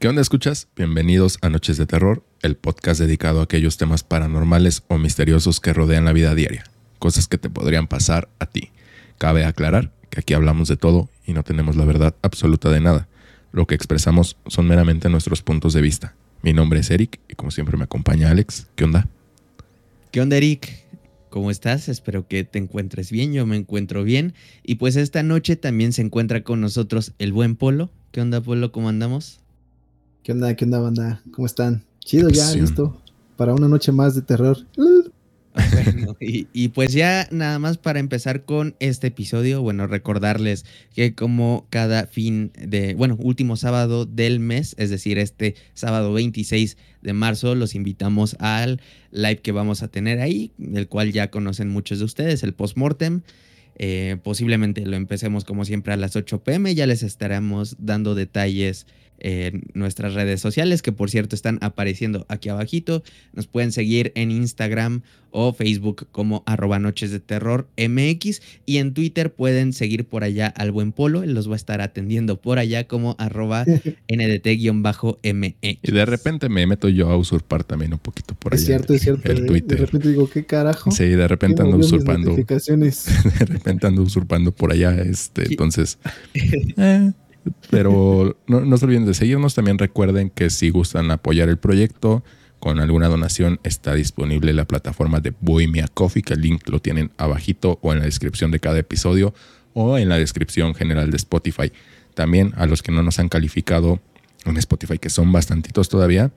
[0.00, 0.66] ¿Qué onda escuchas?
[0.76, 5.74] Bienvenidos a Noches de Terror, el podcast dedicado a aquellos temas paranormales o misteriosos que
[5.74, 6.64] rodean la vida diaria,
[6.98, 8.70] cosas que te podrían pasar a ti.
[9.18, 13.08] Cabe aclarar que aquí hablamos de todo y no tenemos la verdad absoluta de nada.
[13.52, 16.14] Lo que expresamos son meramente nuestros puntos de vista.
[16.40, 18.68] Mi nombre es Eric y como siempre me acompaña Alex.
[18.76, 19.06] ¿Qué onda?
[20.12, 20.82] ¿Qué onda, Eric?
[21.28, 21.90] ¿Cómo estás?
[21.90, 23.34] Espero que te encuentres bien.
[23.34, 24.32] Yo me encuentro bien.
[24.62, 27.90] Y pues esta noche también se encuentra con nosotros el buen Polo.
[28.12, 28.72] ¿Qué onda, Polo?
[28.72, 29.39] ¿Cómo andamos?
[30.22, 30.54] ¿Qué onda?
[30.54, 31.22] ¿Qué onda, banda?
[31.32, 31.82] ¿Cómo están?
[32.00, 33.00] Chido ya, listo.
[33.36, 34.58] Para una noche más de terror.
[34.76, 41.14] Bueno, y, y, pues ya nada más para empezar con este episodio, bueno, recordarles que
[41.14, 47.12] como cada fin de, bueno, último sábado del mes, es decir, este sábado 26 de
[47.14, 48.80] marzo, los invitamos al
[49.12, 53.22] live que vamos a tener ahí, el cual ya conocen muchos de ustedes, el postmortem.
[53.82, 58.86] Eh, posiblemente lo empecemos como siempre a las 8 pm, ya les estaremos dando detalles
[59.20, 63.02] en nuestras redes sociales, que por cierto están apareciendo aquí abajito.
[63.32, 68.94] Nos pueden seguir en Instagram o Facebook como arroba noches de terror MX y en
[68.94, 72.58] Twitter pueden seguir por allá al buen polo, él los va a estar atendiendo por
[72.58, 73.64] allá como arroba
[74.08, 75.78] NDT-MX.
[75.82, 78.60] Y de repente me meto yo a usurpar también un poquito por allá.
[78.60, 79.30] Es cierto, es cierto.
[79.30, 79.78] El Twitter.
[79.78, 80.90] De repente digo, ¿qué carajo?
[80.90, 82.34] Sí, de repente ando usurpando.
[82.36, 85.98] de repente ando usurpando por allá, este, entonces...
[86.76, 87.12] Eh,
[87.70, 89.54] pero no, no se olviden de seguirnos.
[89.54, 92.22] También recuerden que si gustan apoyar el proyecto
[92.58, 97.10] con alguna donación, está disponible la plataforma de Bohemia Coffee, que el link lo tienen
[97.16, 99.34] abajito o en la descripción de cada episodio
[99.72, 101.72] o en la descripción general de Spotify.
[102.14, 104.00] También a los que no nos han calificado
[104.44, 106.32] en Spotify, que son bastantitos todavía,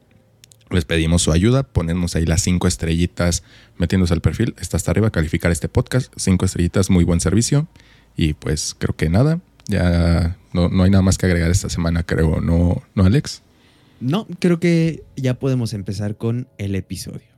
[0.69, 3.43] les pedimos su ayuda, ponernos ahí las cinco estrellitas,
[3.77, 7.67] metiéndose al perfil, está hasta arriba, calificar este podcast, cinco estrellitas, muy buen servicio.
[8.15, 12.03] Y pues creo que nada, ya no, no hay nada más que agregar esta semana,
[12.03, 13.41] creo, ¿no, ¿no, Alex?
[13.99, 17.33] No, creo que ya podemos empezar con el episodio.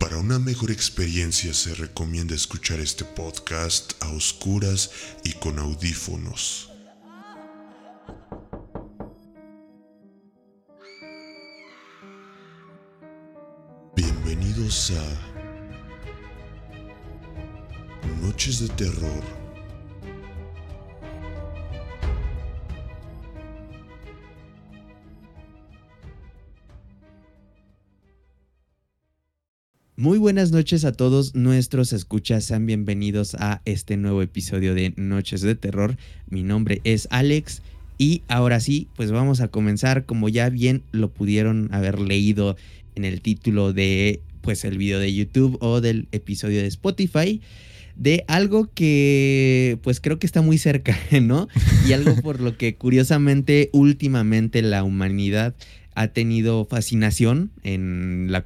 [0.00, 4.90] Para una mejor experiencia se recomienda escuchar este podcast a oscuras
[5.24, 6.70] y con audífonos.
[13.96, 15.33] Bienvenidos a
[18.04, 19.22] Noches de Terror.
[29.96, 35.40] Muy buenas noches a todos nuestros escuchas, sean bienvenidos a este nuevo episodio de Noches
[35.40, 35.96] de Terror.
[36.28, 37.62] Mi nombre es Alex
[37.96, 42.56] y ahora sí, pues vamos a comenzar como ya bien lo pudieron haber leído
[42.96, 47.40] en el título de pues el video de YouTube o del episodio de Spotify
[47.96, 51.48] de algo que pues creo que está muy cerca, ¿no?
[51.88, 55.54] Y algo por lo que curiosamente últimamente la humanidad
[55.94, 58.44] ha tenido fascinación en la,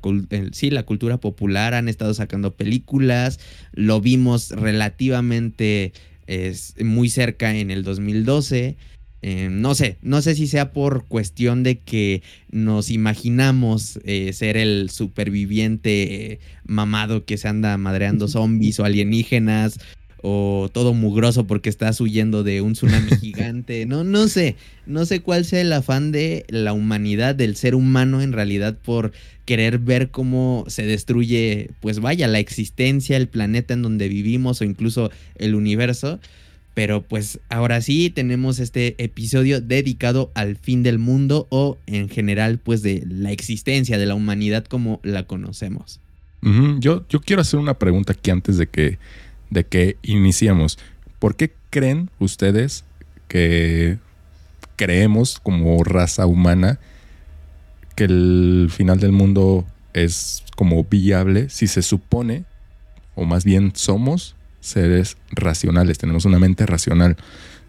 [0.53, 3.41] sí, la cultura popular, han estado sacando películas,
[3.73, 5.95] lo vimos relativamente
[6.27, 8.77] es, muy cerca en el 2012.
[9.21, 14.57] Eh, no sé, no sé si sea por cuestión de que nos imaginamos eh, ser
[14.57, 19.81] el superviviente eh, mamado que se anda madreando zombies o alienígenas
[20.23, 23.87] o todo mugroso porque estás huyendo de un tsunami gigante.
[23.87, 24.57] No, no sé,
[24.87, 29.13] no sé cuál sea el afán de la humanidad, del ser humano en realidad por
[29.45, 34.65] querer ver cómo se destruye, pues vaya, la existencia, el planeta en donde vivimos o
[34.65, 36.21] incluso el universo.
[36.79, 42.59] Pero pues ahora sí tenemos este episodio dedicado al fin del mundo o en general
[42.59, 45.99] pues de la existencia de la humanidad como la conocemos.
[46.79, 49.01] yo, yo quiero hacer una pregunta aquí antes de que,
[49.51, 50.79] de que iniciemos.
[51.19, 52.85] ¿Por qué creen ustedes
[53.27, 53.99] que
[54.77, 56.79] creemos como raza humana
[57.97, 62.45] que el final del mundo es como viable si se supone,
[63.17, 67.17] o más bien somos, seres racionales, tenemos una mente racional.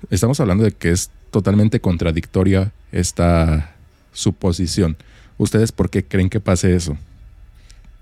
[0.10, 3.76] Estamos hablando de que es totalmente contradictoria esta
[4.14, 4.98] suposición.
[5.38, 6.98] ¿Ustedes por qué creen que pase eso?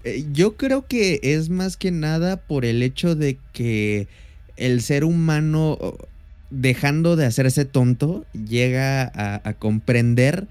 [0.03, 4.07] Eh, yo creo que es más que nada por el hecho de que
[4.55, 5.77] el ser humano,
[6.49, 10.47] dejando de hacerse tonto, llega a, comprender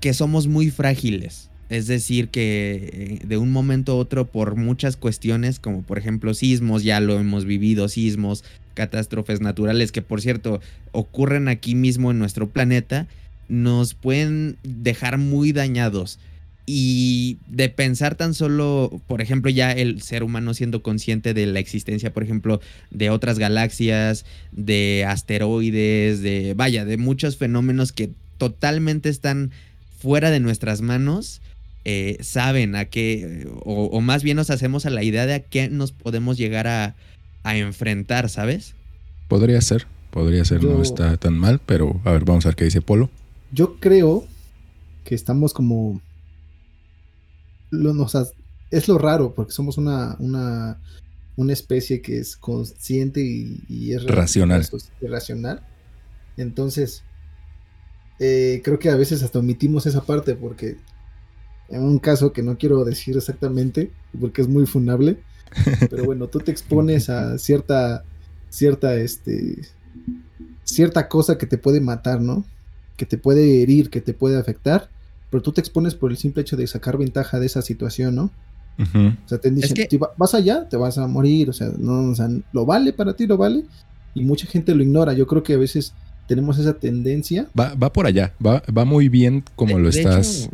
[0.00, 1.50] que somos muy frágiles.
[1.68, 6.34] Es decir, que eh, de un momento a otro, por muchas cuestiones, como por ejemplo
[6.34, 8.44] sismos, ya lo hemos vivido, sismos,
[8.74, 10.60] catástrofes naturales, que por cierto
[10.92, 13.06] ocurren aquí mismo en nuestro planeta,
[13.48, 16.18] nos pueden dejar muy dañados.
[16.66, 21.58] Y de pensar tan solo, por ejemplo, ya el ser humano siendo consciente de la
[21.58, 29.10] existencia, por ejemplo, de otras galaxias, de asteroides, de, vaya, de muchos fenómenos que totalmente
[29.10, 29.50] están
[29.98, 31.42] fuera de nuestras manos,
[31.84, 35.68] eh, saben a qué, o, más bien nos hacemos a la idea de a qué
[35.68, 36.94] nos podemos llegar a,
[37.44, 38.74] enfrentar, ¿sabes?
[39.28, 42.64] Podría ser, podría ser, no está tan mal, pero a ver, vamos a ver qué
[42.64, 43.10] dice Polo.
[43.52, 44.26] Yo creo
[45.04, 46.00] que estamos como...
[47.70, 47.92] Lo,
[48.70, 50.80] es lo raro, porque somos una, una,
[51.36, 54.66] una especie que es consciente y, es racional.
[55.02, 55.60] racional.
[56.38, 57.04] Entonces,
[58.20, 60.78] eh, creo que a veces hasta omitimos esa parte porque
[61.68, 63.90] en un caso que no quiero decir exactamente,
[64.20, 65.18] porque es muy funable,
[65.90, 68.04] pero bueno, tú te expones a cierta,
[68.48, 69.62] cierta, este,
[70.64, 72.44] cierta cosa que te puede matar, ¿no?
[72.96, 74.88] Que te puede herir, que te puede afectar,
[75.30, 78.30] pero tú te expones por el simple hecho de sacar ventaja de esa situación, ¿no?
[78.76, 82.28] O sea, te dicen, vas allá, te vas a morir, o sea, no, o sea,
[82.52, 83.64] lo vale para ti, lo vale,
[84.14, 85.12] y mucha gente lo ignora.
[85.12, 85.94] Yo creo que a veces
[86.26, 87.48] tenemos esa tendencia.
[87.58, 90.50] Va, va por allá, va, va muy bien como lo estás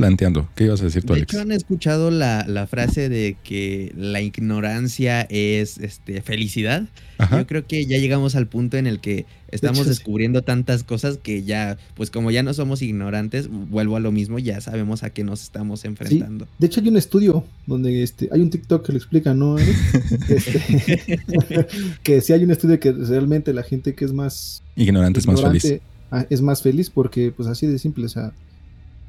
[0.00, 0.48] planteando.
[0.54, 4.20] ¿Qué ibas a decir tú, de Hecho, han escuchado la, la, frase de que la
[4.22, 6.84] ignorancia es este, felicidad.
[7.30, 11.42] Yo creo que ya llegamos al punto en el que estamos descubriendo tantas cosas que
[11.42, 15.22] ya, pues como ya no somos ignorantes, vuelvo a lo mismo, ya sabemos a qué
[15.22, 16.48] nos estamos enfrentando.
[16.58, 19.56] De hecho, hay un estudio donde este, hay un TikTok que lo explica, ¿no?
[20.28, 21.20] Este,
[22.02, 25.42] que si hay un estudio que realmente la gente que es más ignorante, es más
[25.42, 25.80] feliz.
[26.10, 28.32] Ah, es más feliz porque, pues así de simple, o sea,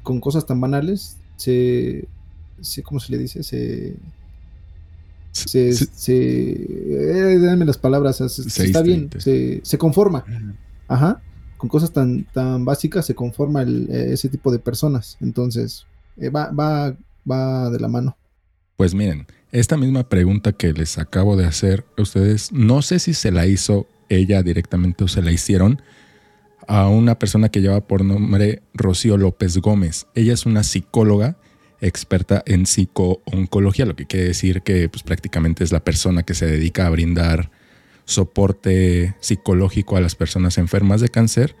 [0.02, 2.06] con cosas tan banales se,
[2.60, 3.42] se ¿cómo se le dice?
[3.42, 3.96] Se
[5.32, 10.24] se, se, eh, las palabras, se, está bien, se, se conforma.
[10.88, 11.22] Ajá.
[11.56, 15.16] Con cosas tan, tan básicas se conforma el, eh, ese tipo de personas.
[15.20, 15.86] Entonces,
[16.18, 16.94] eh, va, va,
[17.28, 18.16] va de la mano.
[18.76, 23.14] Pues miren, esta misma pregunta que les acabo de hacer a ustedes, no sé si
[23.14, 25.80] se la hizo ella directamente o se la hicieron,
[26.66, 30.06] a una persona que lleva por nombre Rocío López Gómez.
[30.14, 31.36] Ella es una psicóloga
[31.80, 36.46] experta en psicooncología, lo que quiere decir que pues, prácticamente es la persona que se
[36.46, 37.50] dedica a brindar
[38.04, 41.56] soporte psicológico a las personas enfermas de cáncer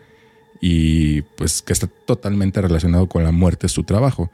[0.60, 4.30] y pues que está totalmente relacionado con la muerte su trabajo.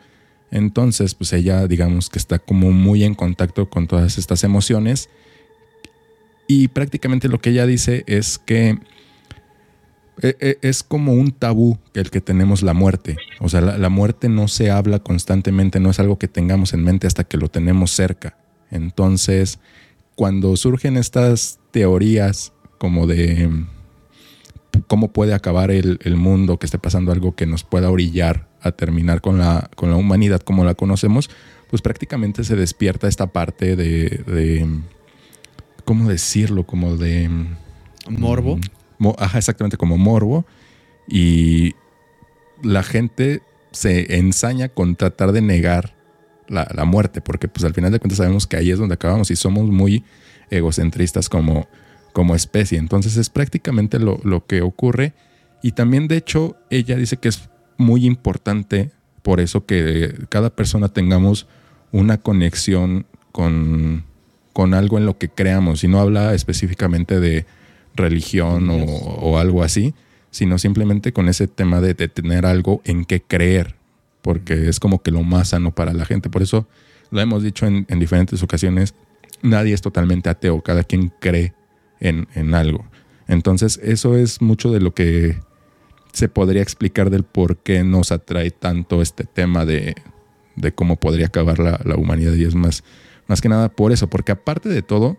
[0.51, 5.09] Entonces, pues ella digamos que está como muy en contacto con todas estas emociones
[6.47, 8.79] y prácticamente lo que ella dice es que
[10.21, 13.17] es como un tabú el que tenemos la muerte.
[13.41, 17.07] O sea, la, muerte no se habla constantemente, no es algo que tengamos en mente
[17.07, 18.37] hasta que lo tenemos cerca.
[18.71, 19.59] Entonces,
[20.15, 23.49] cuando surgen estas teorías como de
[24.87, 29.21] cómo puede acabar el, mundo, que esté pasando algo que nos pueda orillar a terminar
[29.21, 31.31] con la, con la humanidad como la conocemos,
[31.71, 34.67] pues prácticamente se despierta esta parte de, de
[35.85, 36.65] ¿cómo decirlo?
[36.67, 37.31] Como de...
[38.09, 38.59] Morbo.
[39.19, 40.45] Ajá, exactamente como morbo.
[41.07, 41.75] Y
[42.63, 45.95] la gente se ensaña con tratar de negar
[46.49, 49.37] la, muerte, porque pues al final de cuentas sabemos que ahí es donde acabamos y
[49.37, 50.03] somos muy
[50.51, 51.69] egocentristas como,
[52.13, 52.79] como especie.
[52.79, 55.13] Entonces es prácticamente lo, lo que ocurre.
[55.63, 58.91] Y también de hecho ella dice que es muy importante
[59.23, 61.47] por eso que cada persona tengamos
[61.93, 64.05] una conexión con,
[64.53, 65.85] con algo en lo que creamos.
[65.85, 67.45] Y no habla específicamente de
[67.99, 69.95] religión o, algo así,
[70.31, 73.75] sino simplemente con ese tema de, tener algo en qué creer,
[74.23, 76.31] porque es como que lo más sano para la gente.
[76.31, 76.67] Por eso
[77.11, 78.95] lo hemos dicho en, diferentes ocasiones,
[79.43, 81.53] nadie es totalmente ateo, cada quien cree
[82.01, 82.87] en, algo.
[83.27, 85.39] Entonces eso es mucho de lo que
[86.13, 89.95] se podría explicar del por qué nos atrae tanto este tema de,
[90.75, 92.83] cómo podría acabar la, la, humanidad y es más,
[93.27, 95.17] más que nada por eso, porque aparte de todo,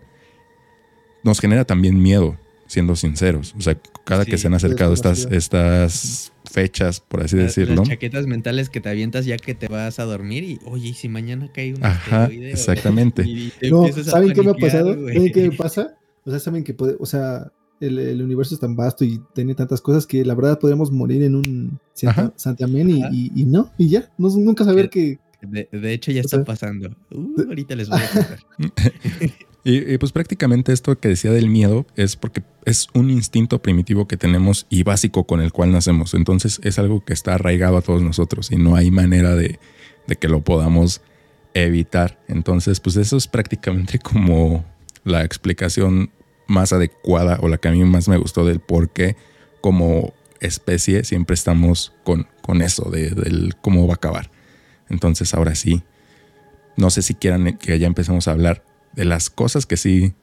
[1.22, 2.36] nos genera también miedo
[2.70, 3.52] siendo sinceros.
[3.58, 7.74] O sea, cada que se han acercado estas, estas fechas, por así decirlo.
[7.74, 10.94] Las chaquetas mentales que te avientas ya que te vas a dormir y, oye, ¿y
[10.94, 13.26] si mañana cae un Ajá, exactamente.
[13.68, 14.94] no, ¿saben qué me ha pasado?
[14.94, 15.96] ¿Saben qué me pasa?
[16.24, 17.50] O sea, saben que puede, o sea,
[17.80, 21.34] el, universo es tan vasto y tiene tantas cosas que la verdad podríamos morir en
[21.34, 21.80] un
[22.36, 25.18] santiamén y, y, no, y ya, no, nunca saber que...
[25.42, 26.90] De, hecho ya está pasando.
[27.10, 28.38] Uh, ahorita les voy a contar.
[29.62, 34.16] Y, pues prácticamente esto que decía del miedo es porque es un instinto primitivo que
[34.16, 36.14] tenemos y básico con el cual nacemos.
[36.14, 39.58] Entonces es algo que está arraigado a todos nosotros y no hay manera de,
[40.06, 41.02] de que lo podamos
[41.52, 42.18] evitar.
[42.26, 44.64] Entonces pues eso es prácticamente como
[45.04, 46.10] la explicación
[46.46, 49.16] más adecuada o la que a mí más me gustó del por qué
[49.60, 54.30] como especie siempre estamos con, con eso de, del cómo va a acabar.
[54.88, 55.82] Entonces ahora sí,
[56.76, 60.14] no sé si quieran que ya empecemos a hablar de las cosas que sí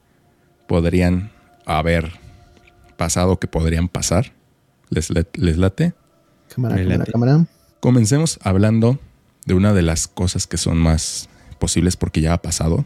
[0.68, 1.32] podrían
[1.66, 2.12] haber
[2.98, 4.34] pasado, que podrían pasar.
[4.90, 5.94] ¿Les, les late?
[6.54, 7.46] Cámara, cámara, cámara.
[7.80, 9.00] Comencemos hablando
[9.46, 12.86] de una de las cosas que son más posibles porque ya ha pasado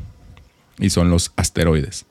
[0.79, 2.05] y son los asteroides.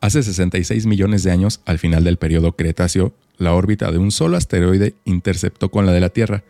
[0.00, 4.36] Hace 66 millones de años, al final del periodo Cretáceo, la órbita de un solo
[4.36, 6.44] asteroide interceptó con la de la Tierra.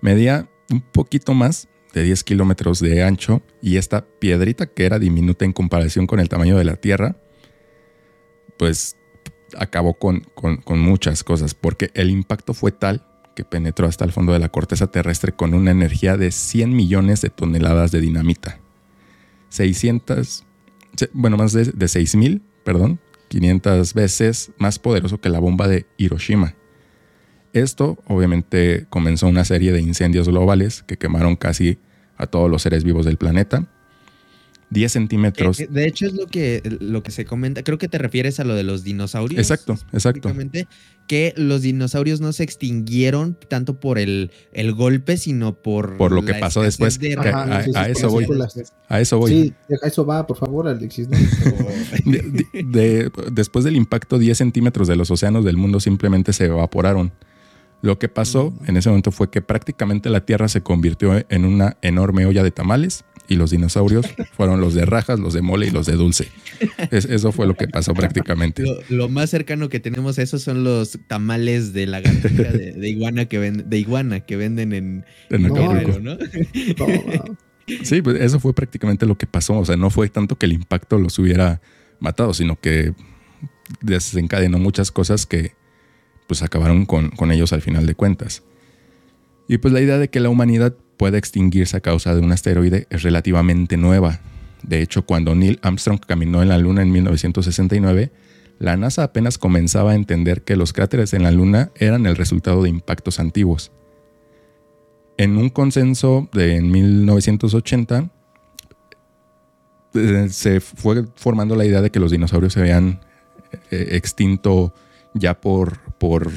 [0.00, 5.46] Medía un poquito más de 10 kilómetros de ancho y esta piedrita que era diminuta
[5.46, 7.16] en comparación con el tamaño de la Tierra,
[8.58, 8.98] pues
[9.56, 14.34] acabó con, con, muchas cosas, porque el impacto fue tal que penetró hasta el fondo
[14.34, 18.60] de la corteza terrestre con una energía de 100 millones de toneladas de dinamita.
[19.48, 20.44] 600,
[21.14, 26.56] bueno, más de, de 6.000, perdón, 500 veces más poderoso que la bomba de Hiroshima.
[27.54, 31.78] Esto obviamente comenzó una serie de incendios globales que quemaron casi
[32.16, 33.66] a todos los seres vivos del planeta
[34.70, 35.62] 10 centímetros.
[35.68, 37.62] de hecho, es lo que, lo que se comenta.
[37.62, 39.38] Creo que te refieres a lo de los dinosaurios.
[39.38, 40.32] Exacto, exacto.
[41.06, 45.96] Que los dinosaurios no se extinguieron tanto por el, el golpe, sino por.
[45.96, 46.98] Por lo que pasó después.
[47.18, 48.26] a, eso voy.
[48.88, 49.30] A eso voy.
[49.30, 51.08] Sí, a eso va, por favor, Alexis.
[53.32, 57.12] después del impacto, 10 centímetros de los océanos del mundo simplemente se evaporaron.
[57.86, 61.76] Lo que pasó en ese momento fue que prácticamente la Tierra se convirtió en una
[61.82, 65.70] enorme olla de tamales y los dinosaurios fueron los de rajas, los de mole y
[65.70, 66.26] los de dulce.
[66.90, 68.64] eso fue lo que pasó prácticamente.
[68.88, 73.26] Lo, más cercano que tenemos a eso son los tamales de la de, de, iguana
[73.26, 75.42] que de iguana que venden en, en
[76.02, 76.18] ¿no?
[77.84, 79.60] Sí, pues eso fue prácticamente lo que pasó.
[79.60, 81.60] O sea, no fue tanto que el impacto los hubiera
[82.00, 82.94] matado, sino que
[83.80, 85.52] desencadenó muchas cosas que
[86.26, 88.42] pues acabaron con, con ellos al final de cuentas.
[89.48, 92.86] Y pues la idea de que la humanidad puede extinguirse a causa de un asteroide
[92.90, 94.20] es relativamente nueva.
[94.62, 98.10] De hecho, cuando Neil Armstrong caminó en la Luna en 1969,
[98.58, 102.62] la NASA apenas comenzaba a entender que los cráteres en la Luna eran el resultado
[102.62, 103.70] de impactos antiguos.
[105.18, 108.10] En un consenso de 1980,
[109.94, 113.00] eh, se fue formando la idea de que los dinosaurios se habían
[113.70, 114.74] eh, extinto
[115.18, 116.30] ya por, por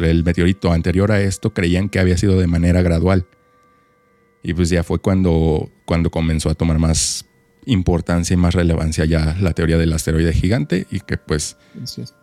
[0.00, 3.26] el meteorito anterior a esto, creían que había sido de manera gradual.
[4.42, 7.26] Y pues ya fue cuando, cuando comenzó a tomar más
[7.66, 11.56] importancia y más relevancia ya la teoría del asteroide gigante y que pues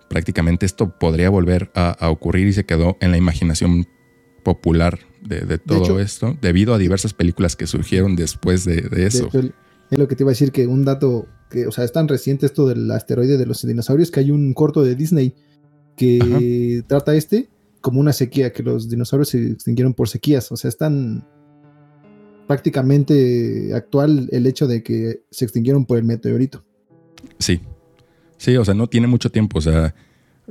[0.10, 3.88] prácticamente esto podría volver a, ocurrir y se quedó en la imaginación
[4.44, 9.30] popular de, todo esto debido a diversas películas que surgieron después de, eso.
[9.34, 12.08] es lo que te iba a decir que un dato que, o sea, es tan
[12.08, 15.34] reciente esto del asteroide de los dinosaurios que hay un corto de Disney
[16.00, 17.50] que trata este
[17.82, 21.28] como una sequía, que los dinosaurios se extinguieron por sequías, o sea, es tan
[22.48, 26.64] prácticamente actual el hecho de que se extinguieron por el meteorito.
[27.38, 27.60] Sí,
[28.38, 29.94] sí, o sea, no tiene mucho tiempo, o sea,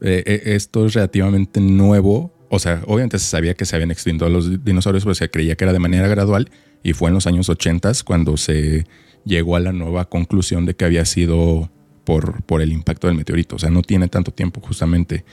[0.03, 4.29] eh, eh, esto es relativamente nuevo, o sea, obviamente se sabía que se habían extinto
[4.29, 6.51] los dinosaurios, pero se creía que era de manera gradual
[6.83, 8.87] y fue en los años 80 cuando se
[9.25, 11.71] llegó a la nueva conclusión de que había sido
[12.09, 15.27] por, el impacto del meteorito, o sea, no tiene tanto tiempo justamente.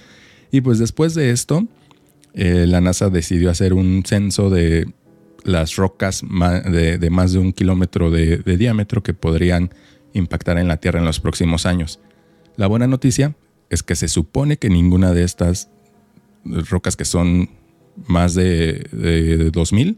[0.52, 1.66] Y pues después de esto,
[2.34, 4.86] eh, la NASA decidió hacer un censo de
[5.46, 9.74] las rocas de, más de un kilómetro de, diámetro que podrían
[10.12, 12.02] impactar en la Tierra en los próximos años.
[12.58, 13.38] La buena noticia
[13.70, 15.70] es que se supone que ninguna de estas
[16.44, 17.50] rocas que son
[18.06, 19.98] más de, de 2000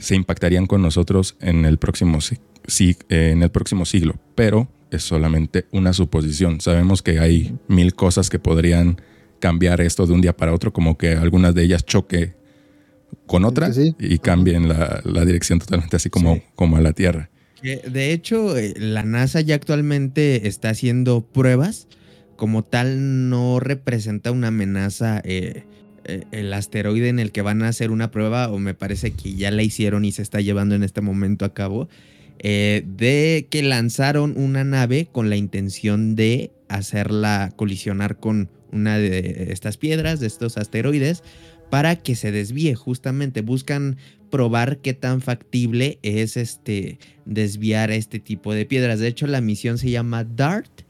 [0.00, 2.18] se impactarían con nosotros en el, próximo,
[3.10, 6.60] en el próximo siglo, pero es solamente una suposición.
[6.60, 9.00] Sabemos que hay mil cosas que podrían
[9.38, 12.34] cambiar esto de un día para otro, como que algunas de ellas choque
[13.26, 17.30] con otra y cambien la, dirección totalmente así como, como a la Tierra.
[17.62, 21.88] De hecho, eh, la NASA ya actualmente está haciendo pruebas.
[22.36, 25.64] Como tal, no representa una amenaza eh,
[26.04, 29.34] eh, el asteroide en el que van a hacer una prueba, o me parece que
[29.34, 31.88] ya la hicieron y se está llevando en este momento a cabo,
[32.38, 39.76] de que lanzaron una nave con la intención de hacerla colisionar con una de estas
[39.76, 41.22] piedras, de estos asteroides,
[41.70, 42.74] para que se desvíe.
[42.74, 43.96] Justamente buscan
[44.30, 48.98] probar qué tan factible es este desviar este tipo de piedras.
[48.98, 50.82] De hecho, la misión se llama DART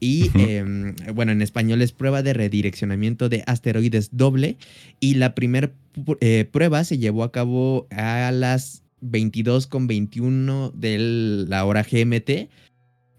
[0.00, 4.58] y em, bueno, en español es prueba de redireccionamiento de asteroides doble.
[5.00, 5.72] Y la primera
[6.20, 12.48] eh, prueba se llevó a cabo a las 22.21 de la hora GMT.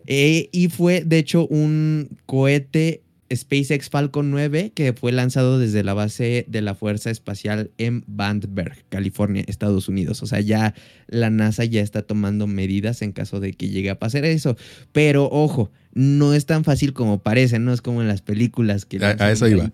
[0.07, 5.93] Eh, y fue, de hecho, un cohete SpaceX Falcon 9 que fue lanzado desde la
[5.93, 10.21] base de la Fuerza Espacial en Vandenberg, California, Estados Unidos.
[10.23, 10.73] O sea, ya
[11.07, 14.57] la NASA ya está tomando medidas en caso de que llegue a pasar eso.
[14.91, 19.03] Pero ojo, no es tan fácil como parece, no es como en las películas que...
[19.03, 19.71] A, eso iba.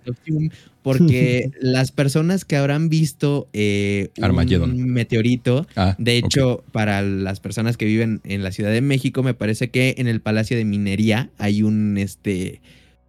[0.84, 7.76] Porque las personas que habrán visto eh, un meteorito, ah, de hecho, para las personas
[7.76, 11.32] que viven en la Ciudad de México, me parece que en el Palacio de Minería
[11.40, 12.62] hay un, este,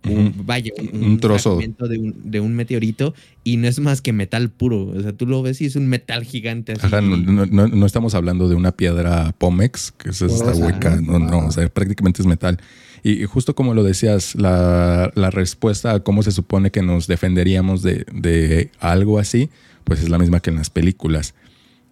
[0.09, 4.51] un, vaya, un, trozo de un, de un, meteorito y no es más que metal
[4.51, 4.89] puro.
[4.89, 6.75] O sea, tú lo ves y es un metal gigante.
[6.81, 11.01] Ajá, no, no, no, estamos hablando de una piedra Pomex, que es esta hueca.
[11.01, 12.59] No, no, o sea, prácticamente es metal.
[13.05, 17.83] Y, justo como lo decías, la, la, respuesta a cómo se supone que nos defenderíamos
[17.83, 19.51] de, de algo así,
[19.85, 21.35] pues es la misma que en las películas,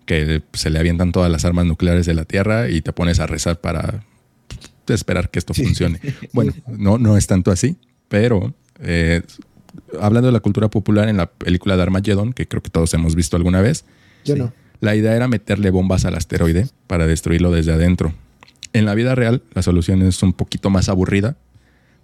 [0.07, 3.27] que se le avientan todas las armas nucleares de la Tierra y te pones a
[3.27, 4.05] rezar para
[4.95, 6.01] esperar que esto funcione.
[6.33, 7.77] Bueno, no, no es tanto así,
[8.11, 8.53] pero
[8.83, 9.23] eh,
[10.01, 13.15] hablando de la cultura popular en la película de Armageddon, que creo que todos hemos
[13.15, 13.85] visto alguna vez,
[14.25, 14.53] Yo no.
[14.81, 18.13] la idea era meterle bombas al asteroide para destruirlo desde adentro.
[18.73, 21.37] En la vida real, la solución es un poquito más aburrida,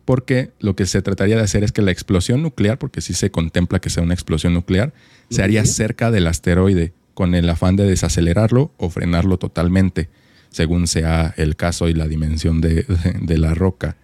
[0.04, 3.32] porque lo que se trataría de hacer es que la explosión nuclear, porque sí se
[3.32, 4.94] contempla que sea una explosión nuclear,
[5.28, 10.08] se haría cerca del asteroide, con el afán de desacelerarlo o frenarlo totalmente,
[10.50, 12.84] según sea el caso y la dimensión de
[13.38, 13.96] la roca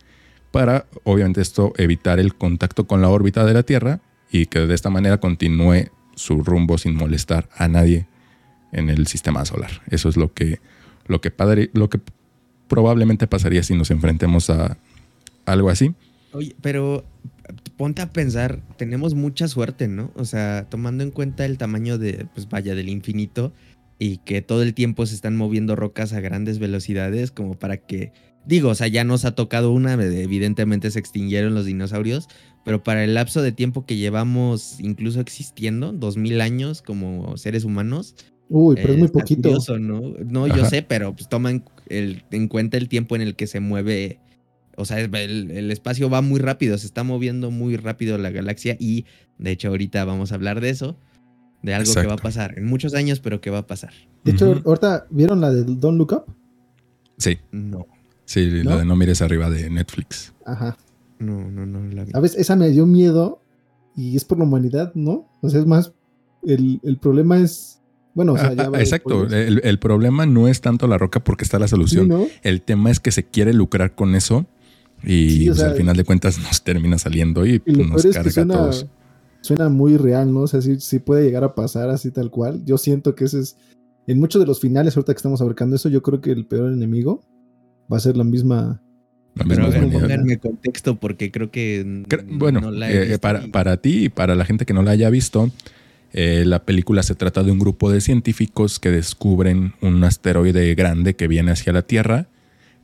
[0.52, 4.74] para, obviamente, esto evitar el contacto con la órbita de la Tierra y que de
[4.74, 8.06] esta manera continúe su rumbo sin molestar a nadie
[8.70, 9.70] en el sistema solar.
[9.90, 10.60] Eso es lo que,
[11.06, 11.32] lo que,
[11.72, 12.00] lo que
[12.68, 14.78] probablemente pasaría si nos enfrentemos a
[15.46, 15.94] algo así.
[16.32, 17.04] Oye, pero
[17.76, 20.10] ponte a pensar, tenemos mucha suerte, ¿no?
[20.14, 23.52] O sea, tomando en cuenta el tamaño de, pues vaya, del infinito
[23.98, 28.12] y que todo el tiempo se están moviendo rocas a grandes velocidades como para que
[28.44, 32.28] Digo, o sea, ya nos ha tocado una, evidentemente se extinguieron los dinosaurios,
[32.64, 37.64] pero para el lapso de tiempo que llevamos incluso existiendo, dos mil años como seres
[37.64, 38.16] humanos.
[38.48, 39.56] Uy, pero es muy poquito.
[39.78, 40.14] ¿no?
[40.24, 44.18] No, yo sé, pero pues toma en, cuenta el tiempo en el que se mueve.
[44.76, 49.04] O sea, el, espacio va muy rápido, se está moviendo muy rápido la galaxia y
[49.38, 50.96] de hecho ahorita vamos a hablar de eso,
[51.62, 53.92] de algo que va a pasar en muchos años, pero que va a pasar.
[54.24, 56.34] De hecho, ahorita, ¿vieron la de Don't Look Up?
[57.18, 57.38] Sí.
[57.52, 57.86] No.
[58.32, 60.32] Sí, la de No mires arriba de Netflix.
[60.46, 60.78] Ajá.
[61.18, 62.12] No, no, no la vi.
[62.14, 63.42] A veces esa me dio miedo
[63.94, 65.28] y es por la humanidad, ¿no?
[65.42, 65.92] O sea, es más,
[66.42, 67.82] el, problema es
[68.14, 69.26] bueno, o sea, ya Exacto.
[69.26, 72.10] El, problema no es tanto la roca porque está la solución.
[72.42, 74.46] El tema es que se quiere lucrar con eso
[75.02, 78.56] y pues, al final de cuentas nos termina saliendo y, pues, nos carga suena, a
[78.56, 78.86] todos.
[79.42, 80.40] Suena muy real, ¿no?
[80.40, 82.64] O sea, sí, puede llegar a pasar así tal cual.
[82.64, 83.58] Yo siento que ese es.
[84.06, 86.72] En muchos de los finales, ahorita que estamos abarcando eso, yo creo que el peor
[86.72, 87.20] enemigo
[87.92, 88.80] va a ser la misma.
[89.34, 92.04] Pero pónganme contexto porque creo que.
[92.28, 95.50] bueno, eh, para, para, ti y para la gente que no la haya visto,
[96.12, 101.14] eh, la película se trata de un grupo de científicos que descubren un asteroide grande
[101.14, 102.26] que viene hacia la Tierra,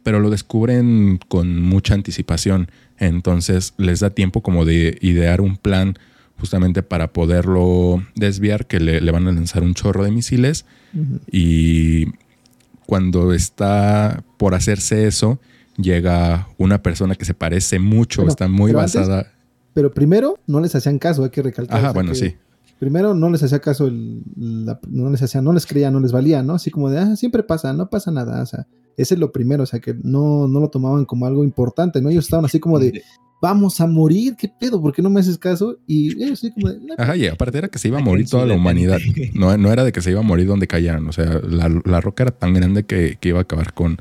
[0.03, 2.71] pero lo descubren con mucha anticipación.
[2.99, 5.99] Entonces les da tiempo como de idear un plan
[6.39, 10.65] justamente para poderlo desviar, que le, van a lanzar un chorro de misiles
[11.31, 12.07] y
[12.89, 15.39] cuando está por hacerse eso,
[15.77, 19.31] llega una persona que se parece mucho, está muy basada.
[19.75, 21.77] pero primero no les hacían caso, hay que recalcar.
[21.77, 22.35] Ajá, bueno, sí.
[22.79, 26.43] Primero no les hacía caso, el, no les hacía, no les creía, no les valía,
[26.43, 26.55] ¿no?
[26.55, 29.65] Así como de, ah, siempre pasa, no pasa nada, o sea, ese es lo primero,
[29.65, 32.09] o sea, que no, no lo tomaban como algo importante, ¿no?
[32.09, 33.03] Ellos estaban así como de,
[33.41, 34.81] vamos a morir, ¿qué pedo?
[34.81, 35.79] ¿Por qué no me haces caso?
[35.87, 38.55] Y yo así como Ajá, y aparte era que se iba a morir toda la
[38.55, 38.99] humanidad.
[39.35, 41.07] No, no era de que se iba a morir donde cayeran.
[41.09, 43.99] O sea, la, roca era tan grande que, iba a acabar con,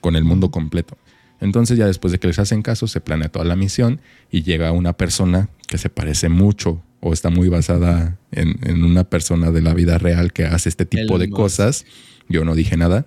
[0.00, 0.96] con el mundo completo.
[1.40, 4.72] Entonces ya después de que les hacen caso, se planea toda la misión y llega
[4.72, 9.74] una persona que se parece mucho o está muy basada en, una persona de la
[9.74, 11.86] vida real que hace este tipo de cosas.
[12.28, 13.06] Yo no dije nada.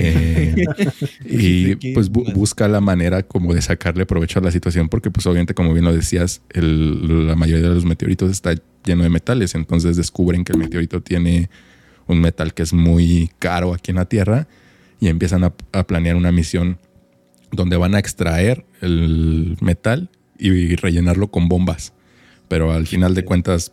[0.00, 0.64] Eh,
[1.24, 5.54] y pues busca la manera como de sacarle provecho a la situación porque pues obviamente
[5.54, 10.44] como bien lo decías, la mayoría de los meteoritos está lleno de metales, entonces descubren
[10.44, 11.50] que el meteorito tiene
[12.06, 14.46] un metal que es muy caro aquí en la Tierra
[15.00, 15.50] y empiezan a,
[15.84, 16.78] planear una misión
[17.50, 21.92] donde van a extraer el metal y rellenarlo con bombas.
[22.46, 23.72] Pero al final de cuentas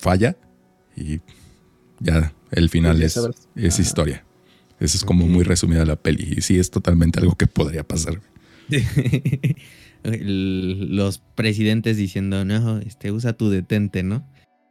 [0.00, 0.36] falla
[0.96, 1.20] y
[1.98, 3.18] ya el final es,
[3.56, 4.24] es historia.
[4.82, 6.34] Eso es como muy resumida la peli.
[6.36, 8.20] Y sí, es totalmente algo que podría pasar.
[10.02, 14.26] Los presidentes diciendo, no, este, usa tu detente, ¿no?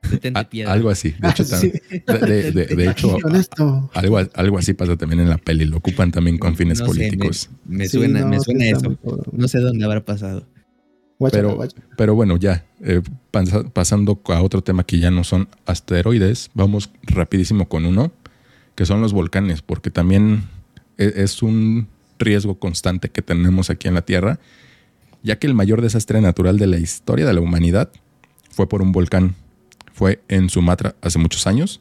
[0.09, 0.73] Detente piedra.
[0.73, 1.15] Algo así.
[1.19, 3.17] De hecho, de, hecho
[3.93, 5.65] algo, algo así pasa también en la peli.
[5.65, 7.49] Lo ocupan también con fines políticos.
[7.65, 8.97] me, suena, me suena eso.
[9.31, 10.45] No sé dónde habrá pasado.
[11.31, 11.59] Pero,
[11.97, 13.01] pero bueno, ya, eh,
[13.73, 18.11] pasando a otro tema que ya no son asteroides, vamos rapidísimo con uno,
[18.81, 20.49] que son los volcanes, porque también
[20.97, 24.39] e, es un riesgo constante que tenemos aquí en la Tierra,
[25.21, 27.91] ya que el mayor desastre natural de la historia de la humanidad
[28.49, 29.35] fue por un volcán.
[29.93, 31.79] Fue en Sumatra hace muchos años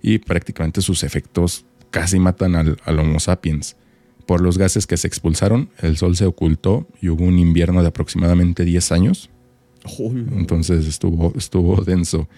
[0.00, 3.74] y prácticamente sus efectos casi matan al, al Homo sapiens.
[4.24, 7.88] Por los gases que se expulsaron, el sol se ocultó y hubo un invierno de
[7.88, 9.30] aproximadamente 10 años.
[10.36, 12.28] Entonces estuvo, estuvo denso.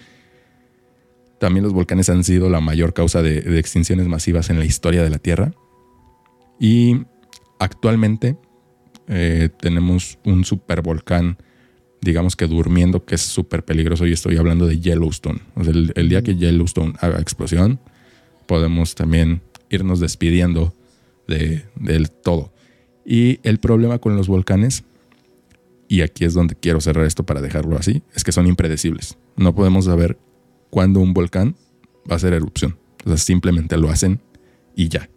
[1.41, 5.09] También los volcanes han sido la mayor causa de, extinciones masivas en la historia de
[5.09, 5.55] la Tierra.
[6.59, 7.01] Y
[7.57, 8.37] actualmente
[9.07, 11.37] eh, tenemos un supervolcán,
[11.99, 14.05] digamos que durmiendo, que es súper peligroso.
[14.05, 15.39] Y estoy hablando de Yellowstone.
[15.55, 17.79] el, el, día que Yellowstone haga explosión,
[18.45, 20.75] podemos también irnos despidiendo
[21.27, 22.53] del todo.
[23.03, 24.83] Y el problema con los volcanes,
[25.87, 29.17] y aquí es donde quiero cerrar esto para dejarlo así, es que son impredecibles.
[29.37, 30.19] No podemos saber
[30.71, 31.55] cuándo un volcán
[32.09, 32.77] va a hacer erupción.
[33.05, 34.19] O sea, simplemente lo hacen
[34.75, 35.07] y ya.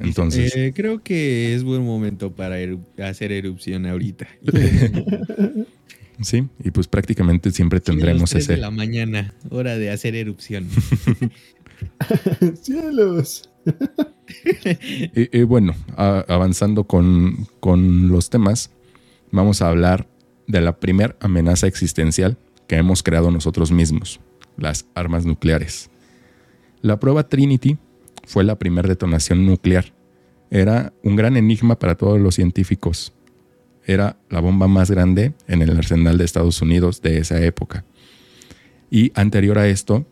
[0.00, 0.56] Entonces.
[0.56, 2.56] Eh, creo que es buen momento para
[3.04, 4.26] hacer erupción ahorita.
[6.20, 8.54] sí, y pues prácticamente siempre tendremos ese.
[8.54, 10.66] De la mañana, hora de hacer erupción.
[12.62, 13.50] Cielos.
[15.14, 18.70] y, bueno, avanzando con, con los temas,
[19.30, 20.08] vamos a hablar
[20.48, 24.20] de la primera amenaza existencial que hemos creado nosotros mismos,
[24.56, 25.90] las armas nucleares.
[26.80, 27.78] La prueba Trinity
[28.24, 29.92] fue la primera detonación nuclear.
[30.50, 33.12] Era un gran enigma para todos los científicos.
[33.86, 37.84] Era la bomba más grande en el arsenal de Estados Unidos de esa época.
[38.90, 40.06] Y anterior a esto,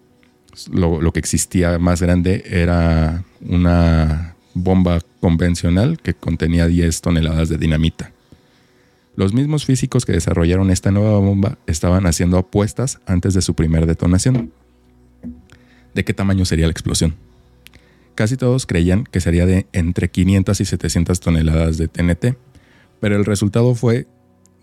[0.73, 8.13] lo, que existía más grande era una bomba convencional que contenía 10 toneladas de dinamita.
[9.17, 13.87] Los mismos físicos que desarrollaron esta nueva bomba estaban haciendo apuestas antes de su primera
[13.87, 14.53] detonación.
[15.95, 17.17] ¿De qué tamaño sería la explosión?
[18.15, 22.37] Casi todos creían que sería de entre 500 y 700 toneladas de TNT,
[23.01, 24.07] pero el resultado fue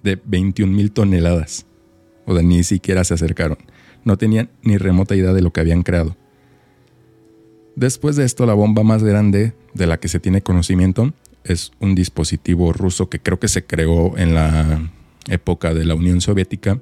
[0.04, 1.66] de 21 mil toneladas.
[2.26, 3.58] O de ni siquiera se acercaron
[4.08, 6.16] no tenían ni remota idea de lo que habían creado.
[7.76, 11.14] Después de esto, la bomba más grande de la que se tiene conocimiento
[11.48, 14.92] es un dispositivo ruso que creo que se creó en la
[15.28, 16.80] época de la Unión Soviética,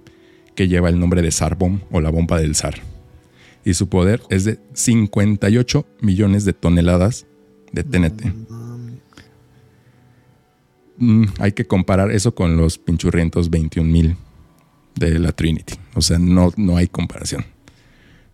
[0.55, 2.75] que lleva el nombre de Zarbomb o la bomba del zar.
[3.63, 7.25] Y su poder es de 58 millones de toneladas
[7.71, 8.25] de TNT.
[10.97, 14.15] Mm, hay que comparar eso con los pinchurrientos 21 mil
[14.95, 15.75] de la Trinity.
[15.93, 17.45] O sea, no, no hay comparación.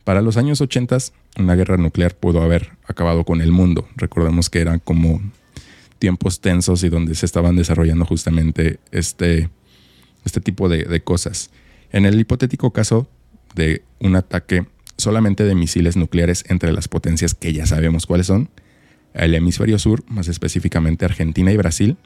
[0.03, 0.97] Para los años 80,
[1.39, 3.87] una guerra nuclear pudo haber acabado con el mundo.
[3.95, 5.21] Recordemos que eran como
[6.01, 9.51] tiempos tensos y donde se estaban desarrollando justamente este,
[10.25, 11.51] este tipo de, de cosas.
[11.91, 13.07] En el hipotético caso
[13.53, 14.65] de un ataque
[14.97, 18.49] solamente de misiles nucleares entre las potencias que ya sabemos cuáles son,
[19.13, 21.97] el hemisferio sur, más específicamente Argentina y Brasil,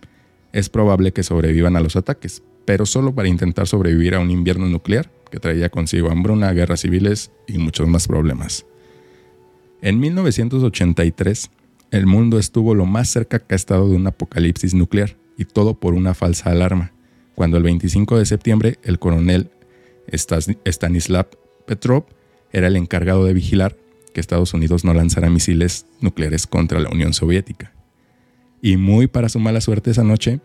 [0.52, 4.68] es probable que sobrevivan a los ataques, pero solo para intentar sobrevivir a un invierno
[4.68, 8.66] nuclear que traía consigo hambruna, guerras civiles y muchos más problemas.
[9.82, 11.50] En 1983,
[11.92, 15.80] el mundo estuvo lo más cerca que ha estado de un apocalipsis nuclear, y todo
[15.80, 16.94] por una falsa alarma,
[17.36, 19.52] cuando el 25 de septiembre el coronel
[20.08, 21.28] Stanislav
[21.66, 22.06] Petrov
[22.52, 23.76] era el encargado de vigilar
[24.14, 27.74] que Estados Unidos no lanzara misiles nucleares contra la Unión Soviética.
[28.62, 30.40] Y muy para su mala suerte esa noche,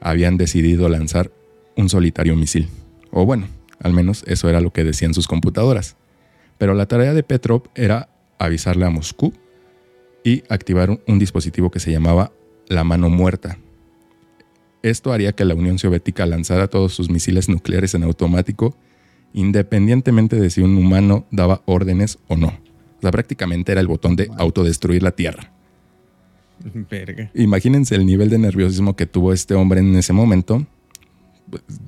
[0.00, 1.30] habían decidido lanzar
[1.76, 2.68] un solitario misil.
[3.12, 3.46] O bueno,
[3.80, 5.96] al menos eso era lo que decían sus computadoras.
[6.58, 9.32] Pero la tarea de Petrov era avisarle a Moscú
[10.24, 12.32] y activar un, dispositivo que se llamaba
[12.68, 13.58] la mano muerta.
[14.82, 18.76] Esto haría que la Unión Soviética lanzara todos sus misiles nucleares en automático,
[19.32, 22.48] independientemente de si un humano daba órdenes o no.
[22.48, 25.52] O sea, prácticamente era el botón de autodestruir la Tierra.
[27.34, 30.66] Imagínense el nivel de nerviosismo que tuvo este hombre en ese momento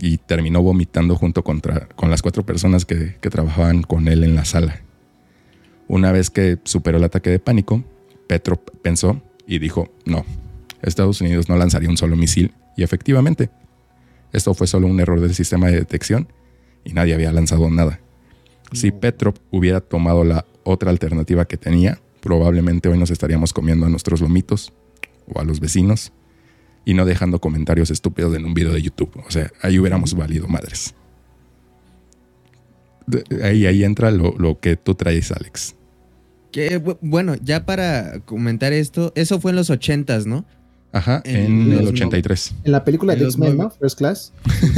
[0.00, 4.34] y terminó vomitando junto contra, con las cuatro personas que, que trabajaban con él en
[4.34, 4.80] la sala.
[5.88, 7.84] Una vez que superó el ataque de pánico,
[8.32, 10.24] Petro pensó y dijo, no,
[10.80, 12.54] Estados Unidos no lanzaría un solo misil.
[12.78, 13.50] Y efectivamente,
[14.32, 16.28] esto fue solo un error del sistema de detección
[16.82, 18.00] y nadie había lanzado nada.
[18.72, 23.90] Si Petrov hubiera tomado la otra alternativa que tenía, probablemente hoy nos estaríamos comiendo a
[23.90, 24.72] nuestros lomitos
[25.30, 26.14] o a los vecinos
[26.86, 29.10] y no dejando comentarios estúpidos en un video de YouTube.
[29.26, 30.94] O sea, ahí hubiéramos valido madres.
[33.42, 35.76] Ahí, ahí entra lo, que tú traes, Alex.
[36.52, 40.44] Que, bueno, ya para comentar esto, eso fue en los ochentas, ¿no?
[40.92, 42.54] Ajá, en, el 83.
[42.64, 43.70] En la película de X-Men, ¿no?
[43.70, 44.32] First Class.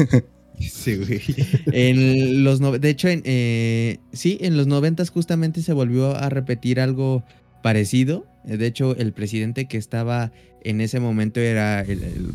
[0.61, 1.21] sí, güey.
[1.67, 6.79] En los de hecho, en, eh, sí, en los noventas justamente se volvió a repetir
[6.81, 7.25] algo
[7.63, 8.25] parecido.
[8.45, 10.33] De hecho, el presidente que estaba
[10.65, 12.33] en ese momento era el,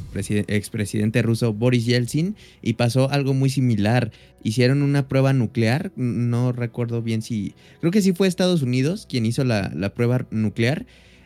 [0.48, 4.12] expresidente ruso Boris Yeltsin y pasó algo muy similar.
[4.44, 9.26] Hicieron una prueba nuclear, no recuerdo bien si, creo que sí fue Estados Unidos quien
[9.26, 10.86] hizo la, prueba nuclear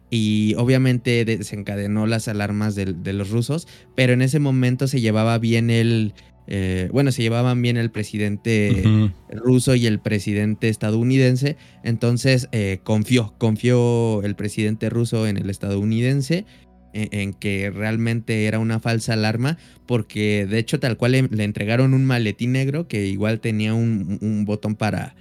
[0.09, 5.69] y obviamente desencadenó las alarmas de, los rusos, pero en ese momento se llevaba bien
[5.69, 6.13] el,
[6.47, 13.33] eh, bueno, se llevaban bien el presidente ruso y el presidente estadounidense, entonces eh, confió,
[13.37, 16.45] confió el presidente ruso en el estadounidense
[16.93, 22.05] en, que realmente era una falsa alarma, porque de hecho tal cual le, entregaron un
[22.05, 25.15] maletín negro que igual tenía un, botón para,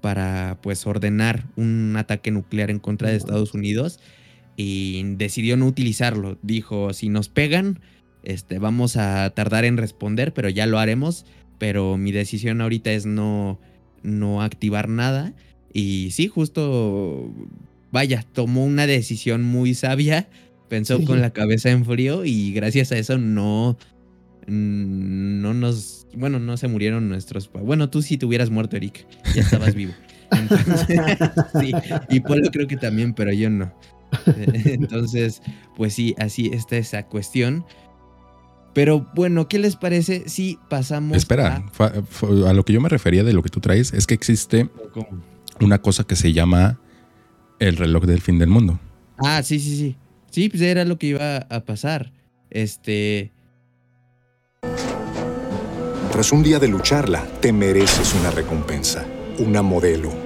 [0.00, 4.00] para pues ordenar un ataque nuclear en contra de Estados Unidos
[4.56, 6.38] y decidió no utilizarlo.
[6.42, 7.80] Dijo, si nos pegan,
[8.26, 11.24] este, vamos a tardar en responder, pero ya lo haremos.
[11.58, 13.58] Pero mi decisión ahorita es no,
[14.02, 15.32] no activar nada.
[15.72, 17.32] Y sí, justo,
[17.90, 20.28] vaya, tomó una decisión muy sabia
[20.68, 23.76] Pensó con la cabeza en frío y gracias a eso no,
[24.48, 27.50] no nos, bueno, no se murieron nuestros.
[27.52, 29.92] Bueno, tú sí te hubieras muerto, Eric, ya estabas vivo.
[31.60, 31.72] sí,
[32.08, 33.72] y Polo creo que también, pero yo no.
[34.64, 35.40] Entonces,
[35.76, 37.64] pues sí, así está esa cuestión.
[38.76, 41.86] Pero bueno, ¿qué les parece si pasamos Espera, a...
[41.86, 42.52] a...
[42.52, 44.68] lo que yo me refería de lo que tú traes es que existe
[45.62, 46.78] una cosa que se llama
[47.58, 48.78] el reloj del fin del mundo.
[49.16, 49.96] Ah, sí, sí, sí.
[50.30, 52.12] Sí, pues era lo que iba a pasar.
[52.50, 53.32] Este.
[56.12, 59.06] Tras un día de lucharla, te mereces una recompensa.
[59.38, 60.25] Una modelo.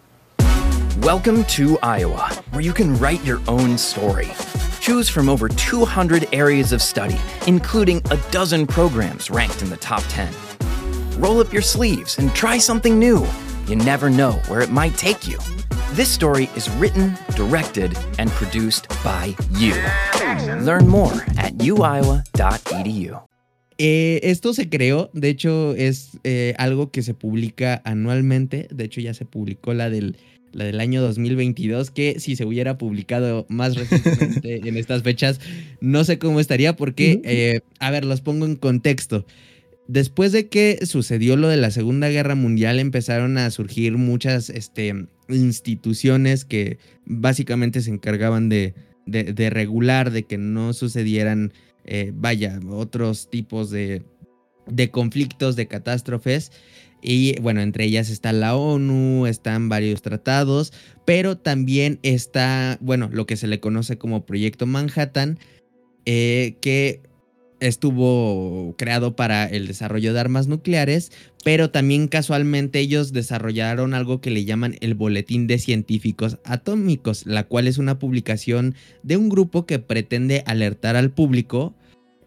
[0.99, 4.27] Welcome to Iowa, where you can write your own story.
[4.81, 10.03] Choose from over 200 areas of study, including a dozen programs ranked in the top
[10.09, 10.31] 10.
[11.17, 13.25] Roll up your sleeves and try something new.
[13.67, 15.39] You never know where it might take you.
[15.93, 19.73] This story is written, directed, and produced by you.
[20.59, 23.21] Learn more at uiowa.edu.
[23.83, 29.01] Eh, esto se creó, de hecho es eh, algo que se publica anualmente, de hecho
[29.01, 30.17] ya se publicó la del,
[30.53, 35.39] la del año 2022, que si se hubiera publicado más recientemente en estas fechas,
[35.79, 39.25] no sé cómo estaría porque, eh, a ver, los pongo en contexto.
[39.87, 45.07] Después de que sucedió lo de la Segunda Guerra Mundial, empezaron a surgir muchas este,
[45.27, 48.73] instituciones que básicamente se encargaban de,
[49.05, 51.51] regular, de que no sucedieran,
[51.85, 54.03] eh, vaya, otros tipos de,
[54.71, 56.51] de conflictos, de catástrofes.
[57.01, 60.71] Y bueno, entre ellas está la ONU, están varios tratados,
[61.05, 65.39] pero también está, bueno, lo que se le conoce como Proyecto Manhattan,
[66.05, 67.01] eh, que
[67.61, 71.11] estuvo creado para el desarrollo de armas nucleares,
[71.43, 77.43] pero también casualmente ellos desarrollaron algo que le llaman el Boletín de Científicos Atómicos, la
[77.43, 81.75] cual es una publicación de un grupo que pretende alertar al público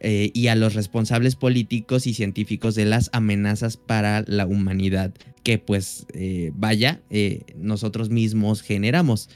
[0.07, 5.57] eh, y a los responsables políticos y científicos de las amenazas para la humanidad que
[5.57, 9.31] pues eh, vaya, eh, nosotros mismos generamos.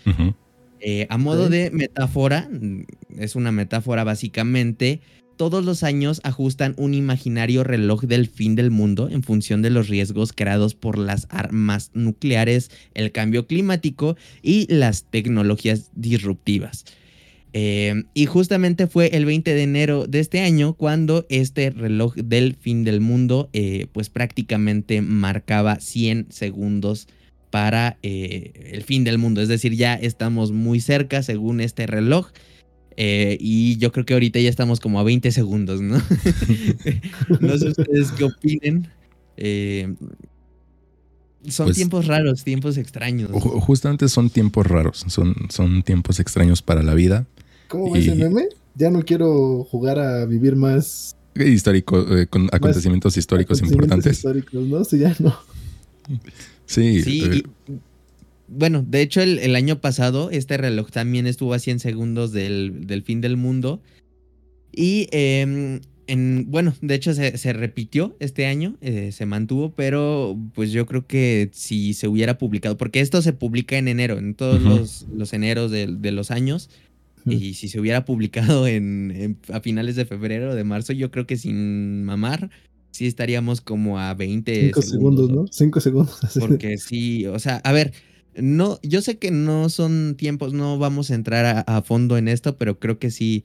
[1.09, 2.51] a modo de metáfora,
[3.17, 5.01] es una metáfora básicamente
[5.39, 9.89] todos los años ajustan un imaginario reloj del fin del mundo en función de los
[9.89, 16.85] riesgos creados por las armas nucleares, el cambio climático y las tecnologías disruptivas.
[17.53, 22.55] Eh, y justamente fue el 20 de enero de este año cuando este reloj del
[22.55, 27.09] fin del mundo eh, pues prácticamente marcaba 100 segundos
[27.51, 29.41] para eh, el fin del mundo.
[29.41, 32.31] Es decir, ya estamos muy cerca según este reloj.
[33.01, 35.99] Y yo creo que ahorita ya estamos como a 20 segundos, ¿no?
[37.41, 38.89] no sé ustedes qué opinen.
[41.49, 43.31] Eh, son pues tiempos raros, tiempos extraños.
[43.33, 47.27] Justamente son tiempos raros, son, son tiempos extraños para la vida.
[47.69, 48.49] ¿Cómo ves el meme?
[48.75, 54.19] Ya no quiero jugar a vivir más histórico, eh, con acontecimientos históricos importantes.
[54.19, 54.85] Históricos, ¿no?
[54.85, 55.37] Sí, ya no.
[56.67, 57.03] Sí.
[57.03, 57.43] sí eh,
[58.49, 63.21] bueno, de hecho, el, año pasado este reloj también estuvo a 100 segundos del, fin
[63.21, 63.81] del mundo.
[64.73, 70.73] Y em, en, bueno, de hecho se, repitió este año, eh, se mantuvo, pero pues
[70.73, 74.61] yo creo que si se hubiera publicado, porque esto se publica en enero, en todos
[74.61, 76.71] los, los, eneros de, los años,
[77.27, 81.27] y si se hubiera publicado en, a finales de febrero o de marzo, yo creo
[81.27, 82.51] que sin mamar,
[82.91, 85.47] sí estaríamos como a 20 Cinco segundos, ¿no?
[85.51, 86.19] Cinco segundos.
[86.41, 87.93] Porque sí, o sea, a ver,
[88.35, 92.57] no, yo sé que no son tiempos, no vamos a entrar a, fondo en esto,
[92.57, 93.45] pero creo que sí,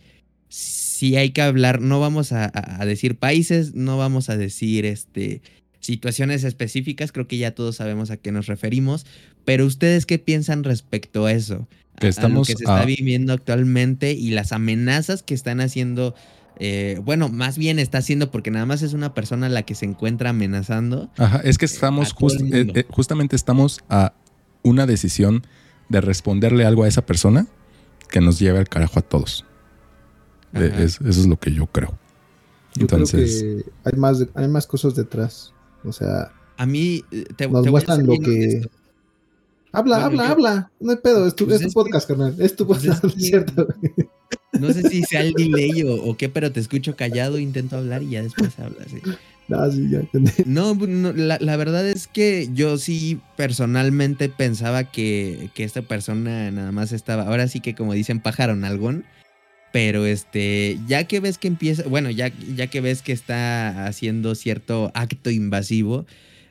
[0.94, 2.52] sí hay que hablar, no vamos a,
[2.86, 5.42] decir países, no vamos a decir este
[5.80, 9.06] situaciones específicas, creo que ya todos sabemos a qué nos referimos,
[9.44, 11.68] pero ustedes qué piensan respecto a eso,
[12.00, 16.16] que estamos a lo que se está viviendo actualmente y las amenazas que están haciendo
[16.60, 19.86] eh, bueno, más bien está haciendo porque nada más es una persona la que se
[19.86, 21.10] encuentra amenazando.
[21.18, 22.12] Ajá, es que estamos
[22.54, 24.14] eh, eh, justamente estamos a
[24.62, 25.46] una decisión
[25.90, 27.48] de responderle algo a esa persona
[28.10, 29.46] que nos lleve al carajo a todos.
[30.54, 31.98] Eso es lo que yo creo.
[32.80, 35.54] Entonces, creo que hay más, hay más cosas detrás.
[35.84, 37.04] O sea, a mí
[37.36, 38.62] te, nos muestran lo que.
[39.72, 40.72] Habla, habla, habla.
[40.80, 41.26] No hay pedo.
[41.26, 42.36] Es tu, pues podcast, carnal.
[42.40, 43.68] Es tu pues podcast, cierto.
[44.60, 48.12] No sé si sea el delay o, qué, pero te escucho callado, intento hablar y
[48.12, 48.88] ya después hablas.
[50.46, 50.76] No,
[51.16, 57.48] la, verdad es que yo sí personalmente pensaba que, esta persona nada más estaba, ahora
[57.48, 59.06] sí que como dicen, pájaro nalgón.
[59.74, 64.36] Pero este, ya que ves que empieza, bueno, ya, ya que ves que está haciendo
[64.36, 66.06] cierto acto invasivo,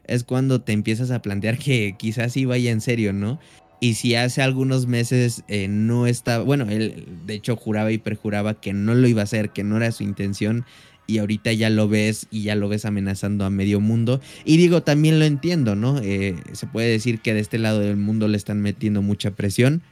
[0.04, 3.38] es cuando te empiezas a plantear que quizás sí vaya en serio, ¿no?
[3.78, 8.60] Y si hace algunos meses eh, no estaba, bueno, él de hecho juraba y perjuraba
[8.60, 10.64] que no lo iba a hacer, que no era su intención,
[11.06, 14.20] y ahorita ya lo ves y ya lo ves amenazando a medio mundo.
[14.44, 16.00] Y digo, también lo entiendo, ¿no?
[16.00, 19.82] Eh, se puede decir que de este lado del mundo le están metiendo mucha presión.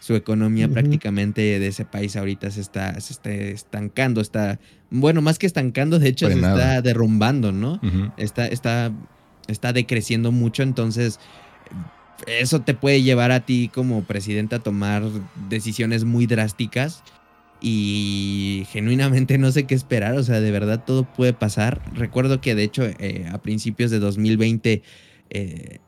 [0.00, 4.58] Su economía prácticamente de ese país ahorita se está, se está estancando, está,
[4.90, 7.80] bueno, más que estancando, de hecho se está derrumbando, ¿no?
[8.16, 8.92] está, está,
[9.46, 11.20] está decreciendo mucho, entonces
[12.26, 15.02] eso te puede llevar a ti como presidente a tomar
[15.48, 17.02] decisiones muy drásticas
[17.60, 21.82] y genuinamente no sé qué esperar, o sea, de verdad todo puede pasar.
[21.94, 24.82] Recuerdo que de hecho eh, a principios de 2020
[25.30, 25.78] eh,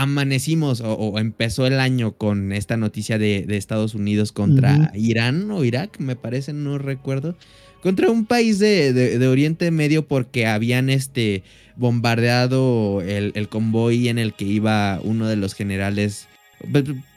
[0.00, 5.98] amanecimos o, empezó el año con esta noticia de, Estados Unidos contra Irán o Irak,
[5.98, 7.36] me parece, no recuerdo,
[7.82, 11.42] contra un país de, Oriente Medio porque habían este
[11.76, 16.28] bombardeado el, el, convoy en el que iba uno de los generales,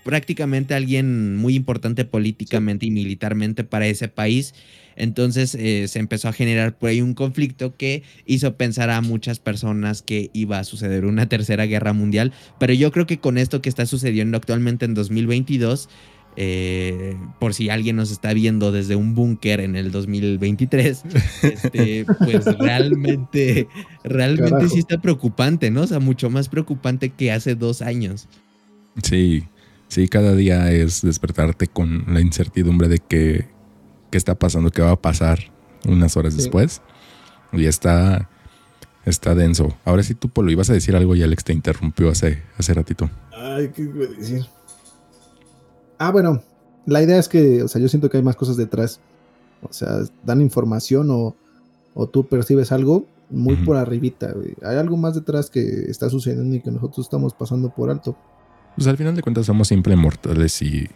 [0.03, 4.53] prácticamente alguien muy importante políticamente y militarmente para ese país.
[4.95, 9.39] Entonces eh, se empezó a generar por ahí un conflicto que hizo pensar a muchas
[9.39, 12.31] personas que iba a suceder una tercera guerra mundial.
[12.59, 15.89] Pero yo creo que con esto que está sucediendo actualmente en 2022,
[16.35, 21.03] eh, por si alguien nos está viendo desde un búnker en el 2023,
[21.43, 23.67] este, pues realmente,
[24.03, 25.81] realmente sí está preocupante, ¿no?
[25.81, 28.27] O sea, mucho más preocupante que hace dos años.
[29.01, 29.47] Sí,
[29.87, 33.47] sí, cada día es despertarte con la incertidumbre de que,
[34.11, 35.39] qué está pasando, qué va a pasar
[35.85, 36.81] unas horas después.
[37.51, 38.29] Y está,
[39.05, 39.75] está denso.
[39.85, 43.09] Ahora sí, tú, Polo, ibas a decir algo y Alex te interrumpió hace, hace ratito.
[43.31, 44.45] Ay, ¿qué iba a decir?
[45.97, 46.43] Ah, bueno,
[46.85, 48.99] la idea es que, o sea, yo siento que hay más cosas detrás.
[49.61, 51.35] O sea, dan información o,
[51.93, 54.33] o tú percibes algo muy por arribita.
[54.63, 58.15] Hay algo más detrás que está sucediendo y que nosotros estamos pasando por alto.
[58.75, 60.89] Pues al final de cuentas somos siempre mortales y...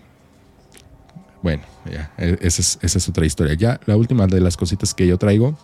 [1.42, 3.54] Bueno, ya, e, esa es, otra historia.
[3.54, 5.58] Ya la última de las cositas que yo traigo,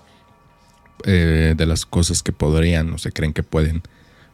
[1.06, 3.82] eh, de las cosas que podrían o se creen que pueden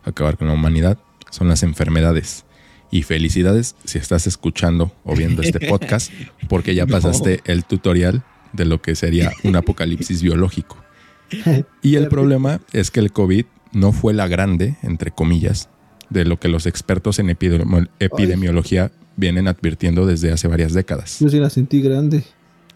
[0.04, 0.98] acabar con la humanidad,
[1.32, 2.46] son las enfermedades.
[2.92, 6.12] Y felicidades si estás escuchando o viendo este podcast,
[6.50, 10.78] porque ya pasaste el tutorial de lo que sería un apocalipsis biológico.
[11.84, 15.70] Y el problema es que el COVID no fue la grande, entre comillas,
[16.10, 21.20] de lo que los expertos en epidemiología vienen advirtiendo desde hace varias décadas.
[21.20, 22.24] Yo sí la sentí grande.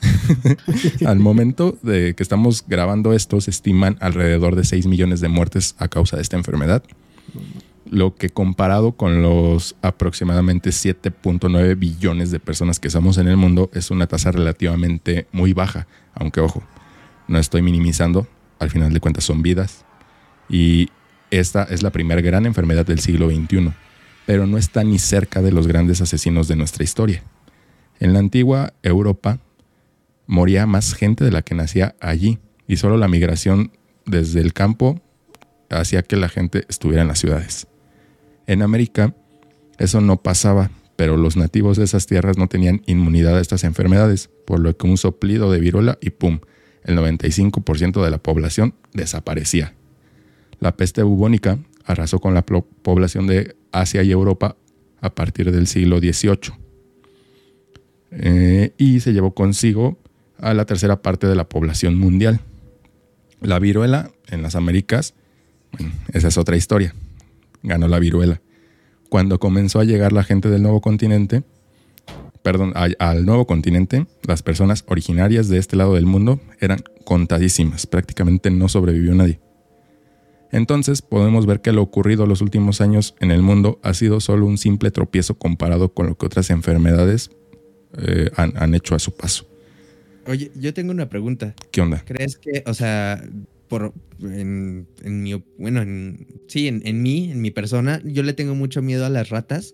[1.06, 5.76] Al momento de que estamos grabando esto, se estiman alrededor de 6 millones de muertes
[5.78, 6.84] a causa de esta enfermedad
[7.94, 13.70] lo que comparado con los aproximadamente 7.9 billones de personas que somos en el mundo
[13.74, 16.64] es una tasa relativamente muy baja, aunque ojo,
[17.28, 18.28] no estoy minimizando,
[18.58, 19.86] al final de cuentas son vidas
[20.50, 20.90] y
[21.40, 23.72] esta es la primera gran enfermedad del siglo XXI,
[24.26, 27.24] pero no está ni cerca de los grandes asesinos de nuestra historia.
[28.00, 29.40] En la antigua Europa
[30.28, 33.72] moría más gente de la que nacía allí, y solo la migración
[34.06, 35.02] desde el campo
[35.70, 37.68] hacía que la gente estuviera en las ciudades.
[38.48, 39.16] En América
[39.80, 44.30] eso no pasaba, pero los nativos de esas tierras no tenían inmunidad a estas enfermedades,
[44.46, 46.40] por lo que un soplido de viruela y ¡pum!
[46.84, 49.74] El 95% de la población desaparecía.
[50.64, 54.56] La peste bubónica arrasó con la población de Asia y Europa
[55.02, 56.54] a partir del siglo XVIII
[58.12, 59.98] eh, y se llevó consigo
[60.38, 62.40] a la tercera parte de la población mundial.
[63.42, 65.16] La viruela en las Américas,
[66.14, 66.96] esa es otra historia.
[67.62, 68.40] Ganó la viruela.
[69.10, 71.44] Cuando comenzó a llegar la gente del nuevo continente,
[72.42, 77.86] perdón, al nuevo continente, las personas originarias de este lado del mundo eran contadísimas.
[77.86, 79.42] Prácticamente no sobrevivió nadie.
[80.54, 84.46] Entonces podemos ver que lo ocurrido los últimos años en el mundo ha sido solo
[84.46, 87.32] un simple tropiezo comparado con lo que otras enfermedades
[87.98, 89.50] eh, han, hecho a su paso.
[90.28, 91.56] Oye, yo tengo una pregunta.
[91.72, 92.04] ¿Qué onda?
[92.06, 93.24] ¿Crees que, o sea,
[93.68, 98.54] por en, mi, bueno, en, sí, en, en mí, en mi persona, yo le tengo
[98.54, 99.74] mucho miedo a las ratas.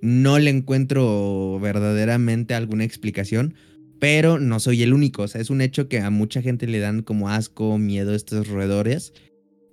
[0.00, 3.54] No le encuentro verdaderamente alguna explicación,
[4.00, 5.22] pero no soy el único.
[5.22, 8.48] O sea, es un hecho que a mucha gente le dan como asco, miedo estos
[8.48, 9.12] roedores.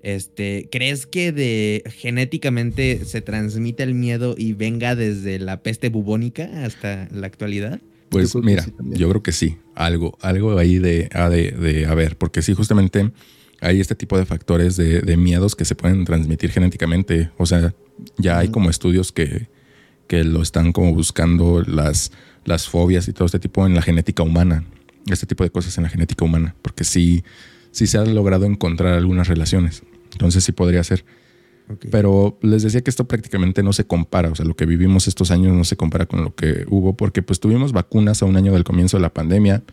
[0.05, 6.63] Este, ¿crees que de genéticamente se transmite el miedo y venga desde la peste bubónica
[6.63, 7.81] hasta la actualidad?
[8.09, 12.53] Pues mira, yo creo que sí, algo, algo ahí de, de, de haber, porque sí,
[12.53, 13.11] justamente
[13.61, 17.31] hay este tipo de factores de, miedos que se pueden transmitir genéticamente.
[17.37, 17.73] O sea,
[18.19, 19.47] ya hay como estudios que,
[20.05, 22.11] que lo están como buscando las,
[22.43, 24.65] las fobias y todo este tipo en la genética humana,
[25.07, 27.23] este tipo de cosas en la genética humana, porque sí,
[27.71, 29.81] sí se ha logrado encontrar algunas relaciones.
[30.15, 31.05] Entonces sí podría ser.
[31.91, 35.31] Pero les decía que esto prácticamente no se compara, o sea, lo que vivimos estos
[35.31, 38.53] años no se compara con lo que hubo, porque pues tuvimos vacunas a un año
[38.53, 39.63] del comienzo de la pandemia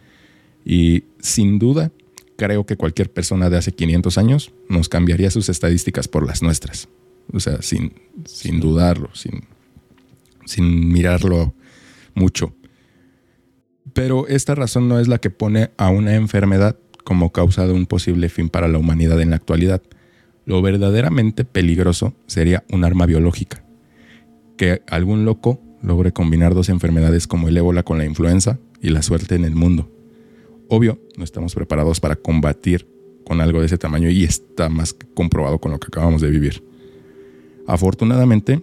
[0.65, 1.93] y sin duda
[2.37, 6.89] creo que cualquier persona de hace 500 años nos cambiaría sus estadísticas por las nuestras,
[7.31, 7.93] o sea, sin,
[8.25, 9.45] sin dudarlo, sin,
[10.47, 11.53] sin mirarlo
[12.15, 12.55] mucho.
[13.93, 17.87] Pero esta razón no es la que pone a una enfermedad como causa de un
[17.87, 19.83] posible fin para la humanidad en la actualidad.
[20.45, 23.65] Lo verdaderamente peligroso sería un arma biológica.
[24.57, 29.03] Que algún loco logre combinar dos enfermedades como el ébola con la influenza y la
[29.03, 29.91] suerte en el mundo.
[30.69, 32.89] Obvio, no estamos preparados para combatir
[33.27, 36.65] con algo de ese tamaño y está más comprobado con lo que acabamos de vivir.
[37.67, 38.63] Afortunadamente,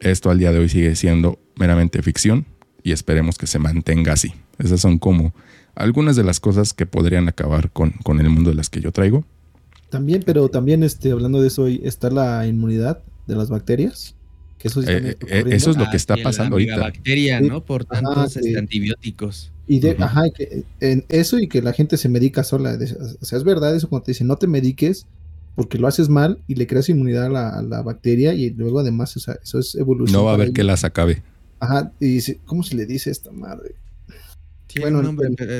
[0.00, 2.46] esto al día de hoy sigue siendo meramente ficción
[2.82, 4.34] y esperemos que se mantenga así.
[4.58, 5.34] Esas son como
[5.74, 8.92] algunas de las cosas que podrían acabar con, con el mundo de las que yo
[8.92, 9.24] traigo.
[9.90, 14.14] También, pero también este, hablando de eso, está la inmunidad de las bacterias.
[14.58, 16.78] Que eso, eh, eh, eso es lo que está pasando ahorita.
[16.78, 17.64] bacteria, ¿no?
[17.64, 19.52] Por tantos este, antibióticos.
[19.66, 22.78] Y de, ajá, que, en eso y que la gente se medica sola.
[23.20, 25.06] O sea, es verdad eso cuando te dicen no te mediques
[25.54, 29.20] porque lo haces mal y le creas inmunidad a la, bacteria y luego además, o
[29.20, 30.18] sea, eso es evolución.
[30.18, 31.22] No va a haber que las acabe.
[31.60, 33.74] Ajá, y dice, ¿cómo se le dice esta madre?
[34.80, 35.02] Bueno,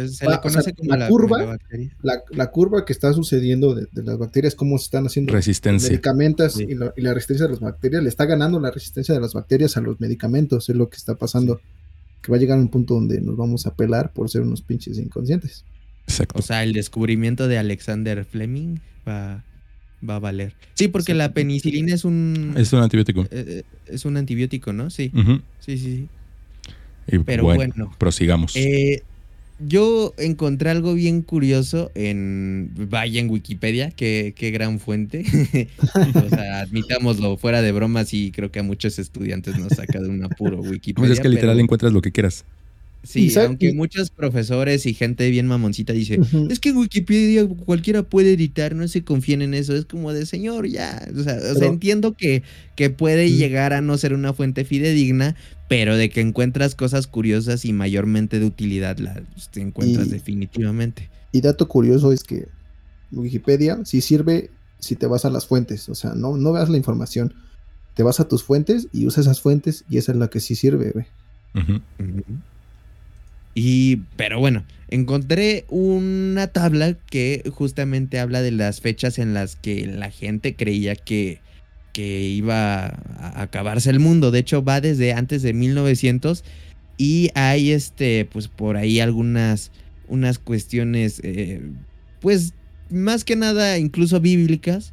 [0.09, 1.59] se le conoce como la, curva,
[2.03, 5.89] la, curva que está sucediendo de, las bacterias, cómo se están haciendo resistencia.
[5.89, 9.77] medicamentos y, la, resistencia de las bacterias, le está ganando la resistencia de las bacterias
[9.77, 11.61] a los medicamentos, es lo que está pasando,
[12.23, 14.62] que va a llegar a un punto donde nos vamos a pelar por ser unos
[14.62, 15.65] pinches inconscientes.
[16.07, 16.39] Exacto.
[16.39, 19.45] O sea, el descubrimiento de Alexander Fleming va,
[20.09, 20.55] va a valer.
[20.75, 22.55] Sí, porque la penicilina es un...
[22.57, 23.23] Es un antibiótico.
[23.25, 24.91] Eh, eh, es un antibiótico, ¿no?
[24.91, 25.11] Sí.
[25.61, 26.09] Sí, sí, sí.
[27.25, 28.57] Pero bueno, prosigamos.
[28.57, 29.03] Eh,
[29.61, 35.25] yo encontré algo bien curioso en, vaya en Wikipedia, qué, qué gran fuente.
[36.15, 40.09] o sea, admitámoslo fuera de bromas y creo que a muchos estudiantes nos saca de
[40.09, 41.09] un apuro Wikipedia.
[41.09, 42.45] Pues es que literal encuentras lo que quieras.
[43.05, 48.33] Sí, aunque muchos profesores y gente bien mamoncita dice, es que en Wikipedia cualquiera puede
[48.33, 52.43] editar, no se confíen en eso, es como de señor, ya, o sea, entiendo que,
[52.77, 55.37] que puede llegar a no ser una fuente fidedigna,
[55.69, 61.11] pero de que encuentras cosas curiosas y mayormente de utilidad las te encuentras definitivamente.
[61.31, 62.49] Y dato curioso es que
[63.13, 66.79] Wikipedia sí sirve si te vas a las fuentes, o sea, no, no veas la
[66.79, 67.35] información,
[67.95, 70.55] te vas a tus fuentes y usas esas fuentes y esa es la que sí
[70.55, 71.07] sirve, güey.
[73.55, 79.87] Y, pero bueno, encontré una tabla que justamente habla de las fechas en las que
[79.87, 81.41] la gente creía que,
[81.93, 84.31] que iba a acabarse el mundo.
[84.31, 86.45] De hecho, va desde antes de 1900
[86.97, 89.71] y hay, este, pues por ahí algunas
[90.09, 91.61] unas cuestiones, eh,
[92.21, 92.53] pues
[92.91, 94.93] más que nada incluso bíblicas,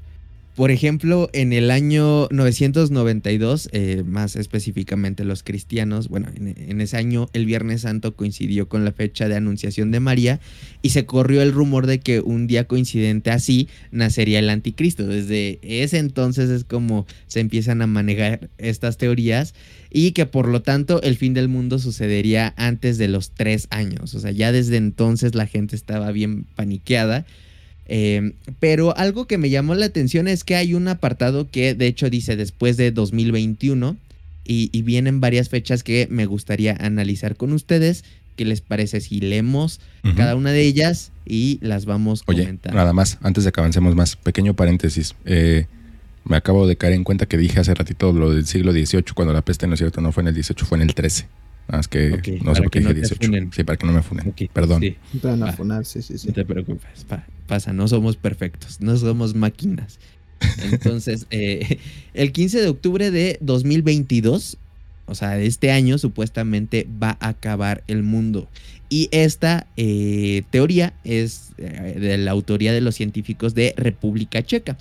[0.56, 7.30] por ejemplo, en el año 992, eh, más específicamente los cristianos, bueno, en, ese año
[7.32, 10.42] el Viernes Santo coincidió con la fecha de anunciación de María
[10.82, 15.08] y se corrió el rumor de que un día coincidente así nacería el anticristo.
[15.08, 19.54] Desde ese entonces es como se empiezan a manejar estas teorías
[19.90, 24.16] y que por lo tanto el fin del mundo sucedería antes de los tres años.
[24.16, 27.26] O sea, ya desde entonces la gente estaba bien paniqueada.
[27.94, 28.32] Em,
[28.62, 32.10] pero algo que me llamó la atención es que hay un apartado que de hecho
[32.10, 33.98] dice después de 2021
[34.46, 38.06] y, vienen varias fechas que me gustaría analizar con ustedes.
[38.38, 39.82] ¿Qué les parece si leemos
[40.16, 42.78] cada una de ellas y las vamos Oye, comentando?
[42.78, 45.14] Nada más, antes de que avancemos más, pequeño paréntesis.
[45.26, 45.66] Eh,
[46.24, 49.34] me acabo de caer en cuenta que dije hace ratito lo del siglo XVIII, cuando
[49.34, 51.26] la peste no es cierto, no fue en el XVIII, fue en el XIII.
[51.72, 53.32] Más que no sé por qué dije 18.
[53.54, 54.34] Sí, para que no me funen.
[54.52, 54.82] Perdón.
[54.82, 54.98] Sí.
[55.84, 56.28] sí, sí, sí.
[56.28, 57.06] No te preocupes.
[57.48, 59.98] pasa, no somos perfectos, no somos máquinas.
[60.72, 61.78] Entonces, eh,
[62.14, 64.58] el 15 de octubre de 2022,
[65.06, 68.50] o sea, de este año, supuestamente va a acabar el mundo.
[68.90, 74.78] Y esta eh, teoría es eh, de la autoría de los científicos de República Checa.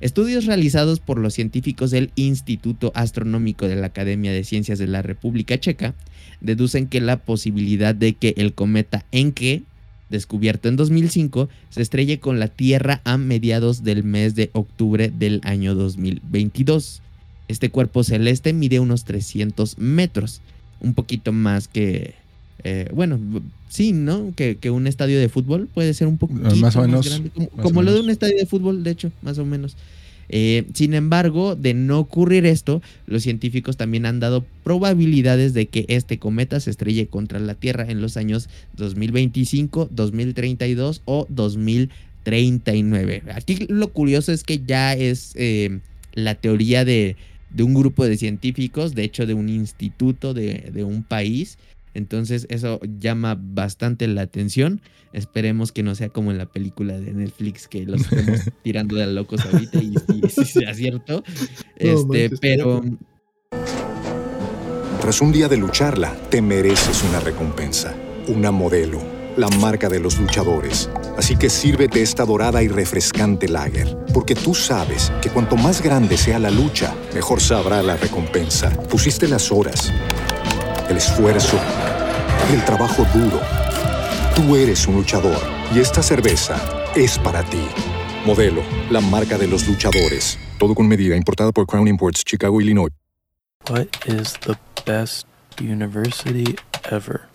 [0.00, 5.00] Estudios realizados por los científicos del Instituto Astronómico de la Academia de Ciencias de la
[5.00, 5.94] República Checa
[6.40, 9.62] deducen que la posibilidad de que el cometa Encke,
[10.10, 15.40] descubierto en 2005, se estrelle con la Tierra a mediados del mes de octubre del
[15.44, 17.00] año 2022.
[17.48, 20.42] Este cuerpo celeste mide unos 300 metros,
[20.80, 22.14] un poquito más que
[22.68, 23.20] eh, bueno,
[23.68, 24.32] sí, ¿no?
[24.34, 27.30] Que, un estadio de fútbol puede ser un poco más, o menos, grande,
[27.62, 29.76] como, lo de un estadio de fútbol, de hecho, más o menos.
[30.28, 35.84] Eh, sin embargo, de no ocurrir esto, los científicos también han dado probabilidades de que
[35.86, 43.22] este cometa se estrelle contra la Tierra en los años 2025, 2032 o 2039.
[43.32, 45.78] Aquí lo curioso es que ya es eh,
[46.14, 47.14] la teoría de,
[47.60, 51.58] un grupo de científicos, de hecho de un instituto de, de un país,
[51.96, 54.82] entonces eso llama bastante la atención.
[55.12, 59.06] Esperemos que no sea como en la película de Netflix que los estemos tirando de
[59.06, 59.94] locos ahorita y,
[60.28, 61.24] si sea cierto.
[61.76, 62.82] Este, pero...
[65.00, 67.94] Tras un día de lucharla, te mereces una recompensa,
[68.28, 69.00] una modelo,
[69.36, 70.90] la marca de los luchadores.
[71.16, 76.16] Así que sírvete esta dorada y refrescante lager, porque tú sabes que cuanto más grande
[76.16, 78.70] sea la lucha, mejor sabrá la recompensa.
[78.88, 79.92] Pusiste las horas
[80.88, 81.58] el esfuerzo,
[82.52, 83.40] el trabajo duro.
[84.34, 85.38] Tú eres un luchador
[85.74, 86.56] y esta cerveza
[86.94, 87.66] es para ti.
[88.24, 90.38] Modelo, la marca de los luchadores.
[90.58, 92.90] Todo con medida, importada por Crown Imports, Chicago, Illinois.
[93.68, 95.26] What is the best
[95.60, 96.56] university
[96.90, 97.28] ever?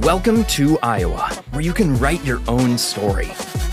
[0.00, 3.28] Welcome to Iowa, where you can write your own story.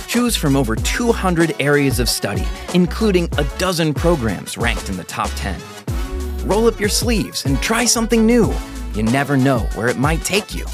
[0.07, 5.29] Choose from over 200 areas of study, including a dozen programs ranked in the top
[5.35, 5.55] 10
[6.45, 8.53] roll up your sleeves, and try something new.
[8.95, 10.65] You never know where it might take you.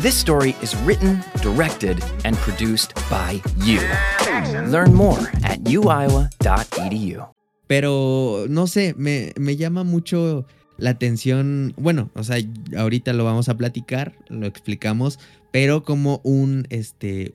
[0.00, 3.80] This story is written, directed, and produced by you.
[4.70, 7.26] Learn more at uiowa.edu.
[7.66, 10.46] Pero no sé, me, me llama mucho
[10.78, 11.74] la atención.
[11.76, 12.38] Bueno, o sea,
[12.76, 15.18] ahorita lo vamos a platicar, lo explicamos,
[15.50, 17.32] pero como un, este,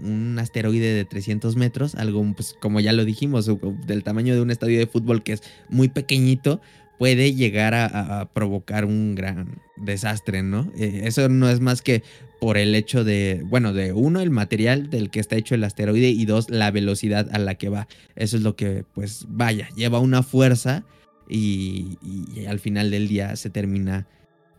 [0.00, 3.50] un, asteroide de 300 metros, algo, pues, como ya lo dijimos,
[3.86, 6.60] del tamaño de un estadio de fútbol que es muy pequeñito,
[6.98, 10.70] puede llegar a, provocar un gran desastre, ¿no?
[10.76, 12.02] Eh, eso no es más que
[12.40, 16.10] por el hecho de, bueno, de uno, el material del que está hecho el asteroide
[16.10, 17.88] y dos, la velocidad a la que va.
[18.16, 20.84] Eso es lo que, pues, vaya, lleva una fuerza
[21.28, 21.98] y,
[22.46, 24.06] al final del día se termina...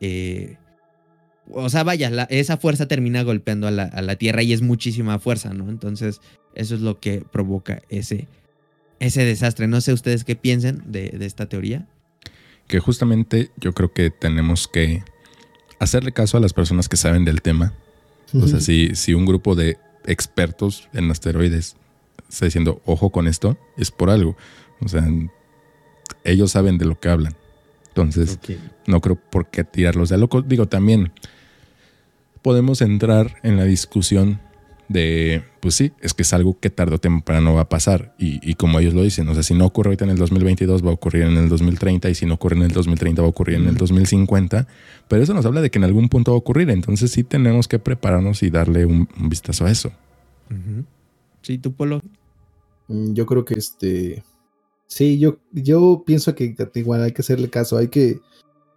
[0.02, 0.58] Eh,
[1.52, 5.70] o sea, vaya, esa fuerza termina golpeando a la, Tierra y es muchísima fuerza, ¿no?
[5.70, 6.22] Entonces,
[6.56, 8.28] eso es lo que provoca ese,
[9.00, 9.68] ese desastre.
[9.68, 11.88] No sé ustedes qué piensen de esta teoría
[12.68, 15.04] que justamente yo creo que tenemos que
[15.80, 17.74] hacerle caso a las personas que saben del tema.
[18.34, 21.78] O sea, si, si un grupo de expertos en asteroides
[22.30, 24.36] está diciendo, ojo con esto, es por algo.
[24.82, 25.08] O sea,
[26.24, 27.36] ellos saben de lo que hablan.
[27.90, 28.40] Entonces,
[28.88, 30.42] no creo por qué tirarlos de loco.
[30.42, 31.14] Digo, también
[32.42, 34.42] podemos entrar en la discusión
[34.88, 38.16] de, pues sí, es que es algo que tarde o temprano va a pasar.
[38.18, 40.92] Y, como ellos lo dicen, o sea, si no ocurre ahorita en el 2022, va
[40.92, 43.58] a ocurrir en el 2030, y si no ocurre en el 2030, va a ocurrir
[43.58, 44.68] en el 2050.
[45.08, 46.70] Pero eso nos habla de que en algún punto va a ocurrir.
[46.70, 49.92] Entonces sí tenemos que prepararnos y darle un, vistazo a eso.
[51.42, 52.02] Sí, tú, Polo.
[52.88, 54.24] Mm, yo creo que este.
[54.88, 57.78] Sí, yo, yo pienso que igual hay que hacerle caso.
[57.78, 58.20] Hay que.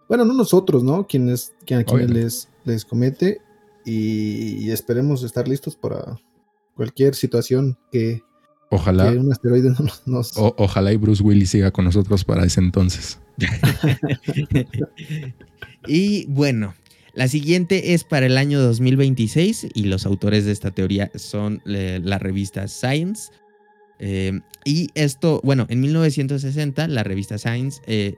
[0.07, 1.05] Bueno, no nosotros, ¿no?
[1.05, 3.41] Quienes, a quienes les, les comete
[3.89, 6.19] y, esperemos estar listos para
[6.75, 8.21] cualquier situación que,
[8.69, 9.11] Ojalá.
[9.11, 9.71] un asteroide
[10.05, 10.33] nos.
[10.35, 13.19] ojalá y Bruce Willis siga con nosotros para ese entonces.
[15.87, 16.75] y bueno,
[17.13, 21.99] la siguiente es para el año 2026 y los autores de esta teoría son eh,
[22.03, 23.31] la revista Science.
[23.97, 28.15] Eh, y esto, bueno, en 1960 la revista Science, eh,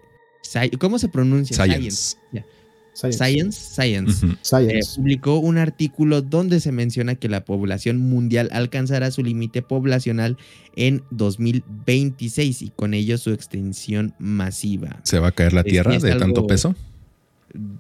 [0.80, 1.56] ¿cómo se pronuncia?
[1.56, 2.18] Science.
[2.30, 2.46] Science.
[2.94, 3.58] Science.
[4.42, 4.96] Science.
[4.96, 10.38] publicó un artículo donde se menciona que la población mundial alcanzará su límite poblacional
[10.76, 15.00] en 2026 y con ello su extensión masiva.
[15.04, 16.76] ¿Se va a caer la Tierra de tanto peso?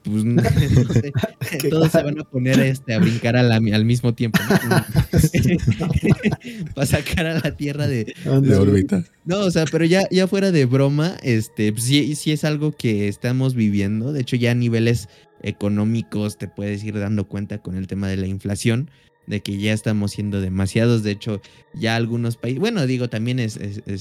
[0.03, 1.11] Pues no, sé,
[1.69, 4.39] todos se van a poner este, a brincar al mismo tiempo.
[6.75, 9.03] Para sacar a la Tierra de, órbita.
[9.25, 12.71] No, o sea, pero ya, ya fuera de broma, este, pues sí, sí es algo
[12.71, 14.13] que estamos viviendo.
[14.13, 15.09] De hecho, ya a niveles
[15.43, 18.91] económicos te puedes ir dando cuenta con el tema de la inflación
[19.27, 21.03] de que ya estamos siendo demasiados.
[21.03, 21.41] De hecho,
[21.73, 23.59] ya algunos países, bueno, digo, también es,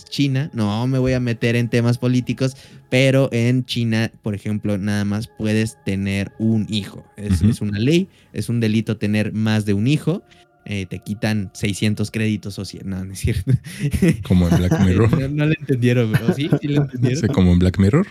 [0.09, 2.57] China, no me voy a meter en temas políticos,
[2.89, 7.05] pero en China, por ejemplo, nada más puedes tener un hijo.
[7.17, 10.23] Es, una ley, es un delito tener más de un hijo.
[10.67, 13.53] Eh, te quitan 600 créditos o 100, no, no es cierto.
[14.23, 15.31] Como en Black Mirror.
[15.31, 17.33] no, lo entendieron, pero sí, sí lo entendieron.
[17.33, 18.07] Como en Black Mirror.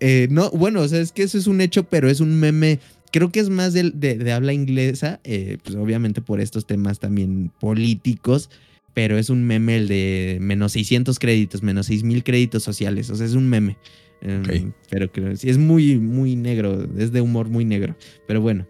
[0.00, 2.80] Eh, no, bueno, o sea, es que eso es un hecho, pero es un meme
[3.10, 8.50] creo que es más de, habla inglesa, eh, pues obviamente por estos temas también políticos,
[8.94, 13.26] pero es un meme el de menos 600 créditos, menos 6000 créditos sociales, o sea,
[13.26, 13.76] es un meme.
[14.22, 17.96] Em, pero creo sí, es muy, muy negro, es de humor muy negro,
[18.26, 18.66] pero bueno.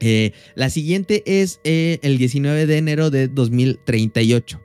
[0.00, 4.60] Eh, la siguiente es eh, el 19 de enero de 2038,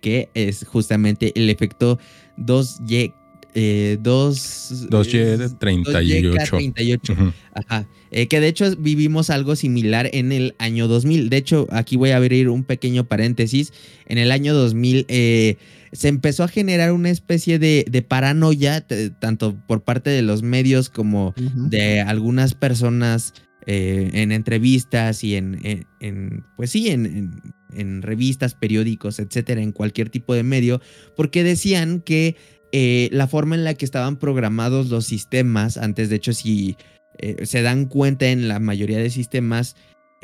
[0.00, 1.98] que es justamente el efecto
[2.38, 3.12] 2Y
[3.56, 6.56] eh, 2, 2Y 38.
[6.56, 7.14] 38.
[7.54, 7.86] Ajá.
[8.16, 11.30] Eh, que de hecho vivimos algo similar en el año 2000.
[11.30, 13.72] De hecho, aquí voy a abrir un pequeño paréntesis.
[14.06, 15.56] En el año 2000 eh,
[15.92, 18.86] se empezó a generar una especie de, paranoia,
[19.18, 23.34] tanto por parte de los medios como de algunas personas
[23.66, 27.42] eh, en entrevistas y en, en, pues sí, en,
[27.72, 30.80] en, revistas, periódicos, etcétera, en cualquier tipo de medio,
[31.16, 32.36] porque decían que
[32.76, 36.76] eh, la forma en la que estaban programados los sistemas, antes de hecho si
[37.18, 39.76] eh, se dan cuenta en la mayoría de sistemas,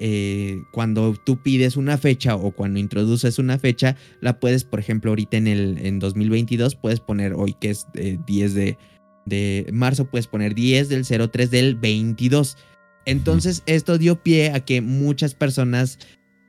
[0.02, 5.10] eh, cuando tú pides una fecha o cuando introduces una fecha, la puedes, por ejemplo,
[5.10, 8.78] ahorita en el en 2022, puedes poner hoy que es 10 de,
[9.26, 12.56] de marzo, puedes poner 10 del 03 del 22.
[13.04, 15.98] Entonces, esto dio pie a que muchas personas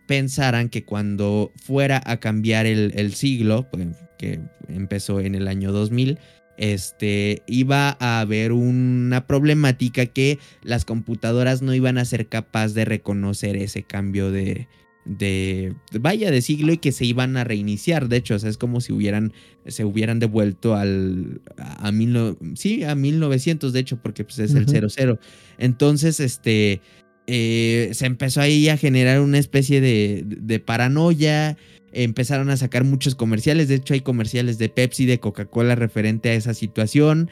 [0.08, 3.88] pensaran que cuando fuera a cambiar el, siglo, pues,
[4.18, 6.20] que empezó en el año 2000,
[6.58, 12.86] este, iba a haber una problemática que las computadoras no iban a ser capaces de
[12.86, 14.68] reconocer ese cambio de,
[15.06, 18.58] de vaya de siglo y que se iban a reiniciar de hecho o sea, es
[18.58, 19.34] como si hubieran
[19.66, 24.68] se hubieran devuelto al a, mil, sí a 1900 de hecho porque pues es el
[24.68, 25.20] 00
[25.58, 26.82] entonces este
[27.28, 31.58] eh, se empezó ahí a generar una especie de, paranoia.
[31.92, 33.68] Empezaron a sacar muchos comerciales.
[33.68, 37.30] De hecho, hay comerciales de Pepsi, de Coca-Cola referente a esa situación.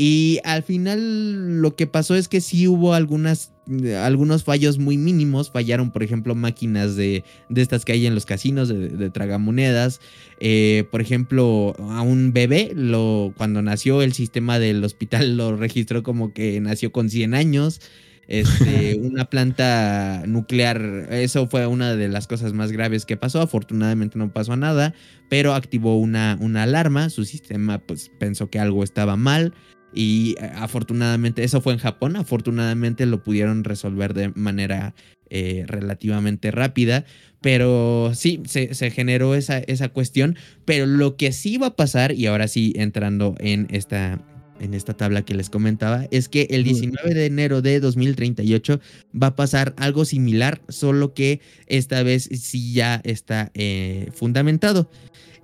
[0.00, 3.52] Y al final lo que pasó es que sí hubo algunas,
[4.00, 5.50] algunos fallos muy mínimos.
[5.50, 10.00] Fallaron, por ejemplo, máquinas de, de estas que hay en los casinos de, tragamonedas.
[10.38, 16.04] Eh, por ejemplo, a un bebé, lo, cuando nació el sistema del hospital lo registró
[16.04, 17.80] como que nació con 100 años
[18.28, 21.08] este, una planta nuclear.
[21.10, 23.40] Eso fue una de las cosas más graves que pasó.
[23.40, 24.94] Afortunadamente no pasó nada,
[25.28, 27.10] pero activó una, una alarma.
[27.10, 29.54] Su sistema pues, pensó que algo estaba mal.
[29.92, 34.94] Y eh, afortunadamente, eso fue en Japón, afortunadamente lo pudieron resolver de manera
[35.30, 37.04] eh, relativamente rápida,
[37.40, 42.12] pero sí, se, se, generó esa, esa cuestión, pero lo que sí va a pasar,
[42.12, 44.20] y ahora sí entrando en esta,
[44.60, 48.80] en esta tabla que les comentaba, es que el 19 de enero de 2038
[49.20, 54.90] va a pasar algo similar, solo que esta vez sí ya está eh, fundamentado.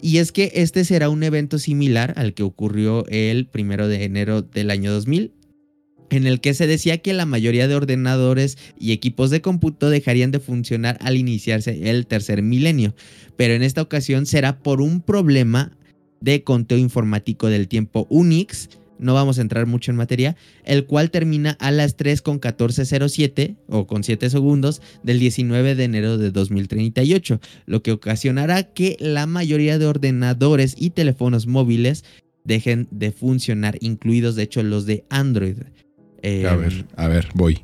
[0.00, 4.42] Y es que este será un evento similar al que ocurrió el primero de enero
[4.42, 5.32] del año 2000,
[6.10, 10.30] en el que se decía que la mayoría de ordenadores y equipos de cómputo dejarían
[10.30, 12.94] de funcionar al iniciarse el tercer milenio,
[13.36, 15.76] pero en esta ocasión será por un problema
[16.20, 21.10] de conteo informático del tiempo Unix, no vamos a entrar mucho en materia, el cual
[21.10, 26.30] termina a las 3 con 1407 o con 7 segundos del 19 de enero de
[26.30, 32.04] 2038, lo que ocasionará que la mayoría de ordenadores y teléfonos móviles
[32.44, 35.56] dejen de funcionar, incluidos de hecho los de Android.
[35.58, 37.60] a ver, em, a ver, voy.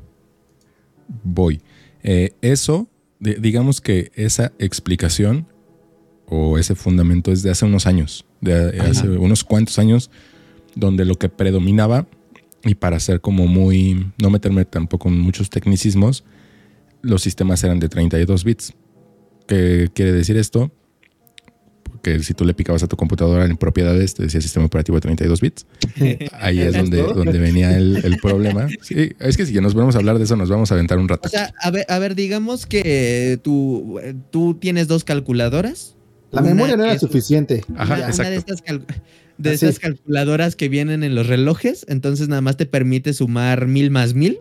[1.23, 1.61] Voy.
[2.03, 5.47] Eh, eso, digamos que esa explicación
[6.27, 10.11] o ese fundamento es de hace unos años, de hace unos cuantos años,
[10.75, 12.07] donde lo que predominaba,
[12.65, 16.25] y para ser como muy, no meterme tampoco en muchos tecnicismos,
[17.03, 18.75] los sistemas eran de 32 bits.
[19.47, 20.71] ¿Qué quiere decir esto?
[22.03, 25.03] Que si tú le picabas a tu computadora en propiedades, te decía sistema operativo de
[25.03, 25.67] 32 bits.
[26.41, 28.69] Ahí es donde, donde venía el, problema.
[28.83, 30.99] Sí, es que si ya nos vamos a hablar de eso, nos vamos a aventar
[30.99, 31.29] un rato.
[31.29, 33.99] O sea, a ver, a ver digamos que tú,
[34.31, 35.97] tú tienes dos calculadoras.
[36.31, 37.65] La memoria no era suficiente.
[37.77, 38.63] Ajá, una, de estas,
[39.43, 43.91] de estas calculadoras que vienen en los relojes, entonces nada más te permite sumar mil
[43.91, 44.41] más mil.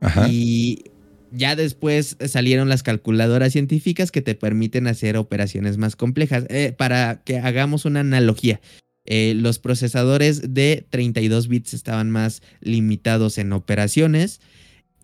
[0.00, 0.28] Ajá.
[0.28, 0.84] Y
[1.32, 6.46] ya después salieron las calculadoras científicas que te permiten hacer operaciones más complejas.
[6.48, 8.60] Eh, para que hagamos una analogía,
[9.04, 14.40] eh, los procesadores de 32 bits estaban más limitados en operaciones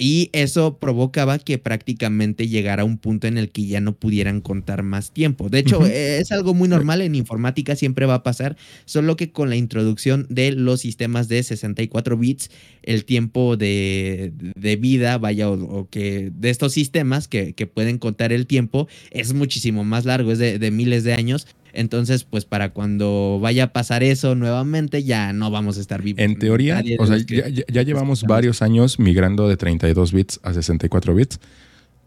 [0.03, 4.40] y eso provocaba que prácticamente llegara a un punto en el que ya no pudieran
[4.40, 5.48] contar más tiempo.
[5.48, 9.48] De hecho, es algo muy normal en informática, siempre va a pasar, solo que con
[9.48, 12.50] la introducción de los sistemas de 64 bits,
[12.82, 14.32] el tiempo de,
[14.80, 20.05] vida, vaya, o, que de estos sistemas que, pueden contar el tiempo, es muchísimo más
[20.05, 21.46] largo, es de miles de años.
[21.72, 26.20] Entonces, pues para cuando vaya a pasar eso nuevamente, ya no vamos a estar vivos.
[26.20, 31.40] En teoría, o sea, ya, llevamos varios años migrando de 32 bits a 64 bits.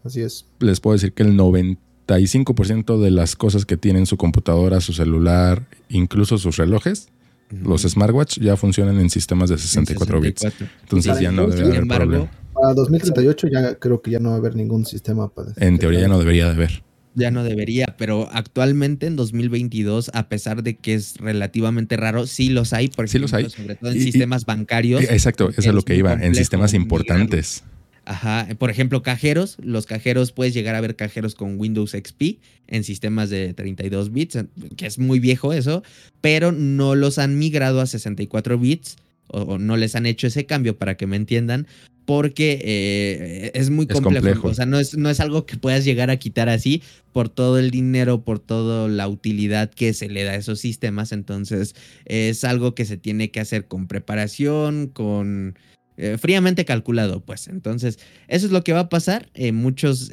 [0.04, 0.46] Así es.
[0.60, 5.66] Les puedo decir que el 95% de las cosas que tienen su computadora, su celular,
[5.88, 7.08] incluso sus relojes,
[7.50, 10.46] los smartwatch ya funcionan en sistemas de 64, bits.
[10.82, 12.30] Entonces ya no debe haber problema.
[12.52, 15.52] Para 2038 ya creo que ya no va a haber ningún sistema para...
[15.56, 16.82] En teoría ya no debería de haber
[17.16, 22.50] ya no debería, pero actualmente en 2022, a pesar de que es relativamente raro, sí
[22.50, 23.50] los hay, por sí los hay.
[23.50, 25.02] sobre todo en sistemas bancarios.
[25.02, 27.64] Exacto, eso es lo que iba, en sistemas importantes.
[28.04, 32.38] Ajá, por ejemplo, cajeros, los cajeros puedes llegar a ver cajeros con Windows XP
[32.68, 34.44] en sistemas de 32 bits,
[34.76, 35.82] que es muy viejo eso,
[36.20, 38.96] pero no los han migrado a 64 bits
[39.26, 41.66] o, no les han hecho ese cambio para que me entiendan,
[42.06, 44.48] porque eh, es muy complejo.
[44.48, 46.82] O sea, no es, no es algo que puedas llegar a quitar así
[47.12, 51.10] por todo el dinero, por toda la utilidad que se le da a esos sistemas.
[51.12, 55.58] Entonces, es algo que se tiene que hacer con preparación, con...
[55.98, 57.48] Eh, fríamente calculado, pues.
[57.48, 57.98] Entonces,
[58.28, 59.30] eso es lo que va a pasar.
[59.32, 60.12] Eh, muchos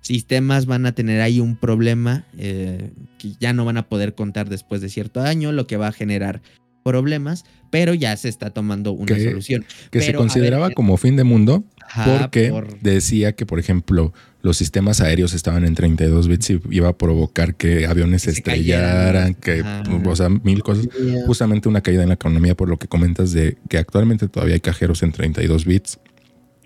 [0.00, 4.80] sistemas van a tener ahí un problema que ya no van a poder contar después
[4.80, 6.40] de cierto año, lo que va a generar
[6.84, 9.64] problemas, pero ya se está tomando una solución.
[9.90, 11.64] Que se consideraba como fin de mundo
[12.04, 14.12] porque decía que, por ejemplo,
[14.42, 19.34] los sistemas aéreos estaban en 32 bits y iba a provocar que aviones se estrellaran,
[19.34, 19.64] que,
[20.04, 20.88] o sea, mil cosas.
[21.26, 24.60] Justamente una caída en la economía por lo que comentas de que actualmente todavía hay
[24.60, 25.98] cajeros en 32 bits.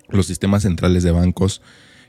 [0.09, 1.61] Los sistemas centrales de bancos,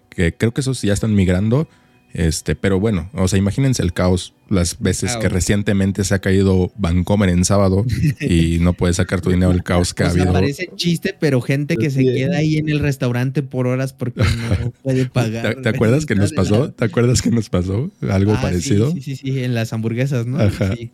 [0.08, 1.68] que creo que esos ya están migrando
[2.12, 6.72] este, pero bueno, o sea, imagínense el caos las veces que recientemente se ha caído
[6.76, 7.86] Vancomer en sábado
[8.20, 10.32] y no puedes sacar tu dinero el caos que ha habido.
[10.32, 14.70] Parece chiste, pero gente que se queda ahí en el restaurante por horas porque no
[14.82, 15.62] puede pagar.
[15.62, 16.72] ¿Te, acuerdas que nos pasó?
[16.72, 18.90] ¿Te acuerdas que nos pasó algo ah, parecido?
[18.90, 20.40] Sí, sí, sí, en las hamburguesas, ¿no?
[20.40, 20.74] Ajá.
[20.74, 20.90] Sí.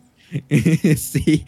[0.97, 1.45] sí.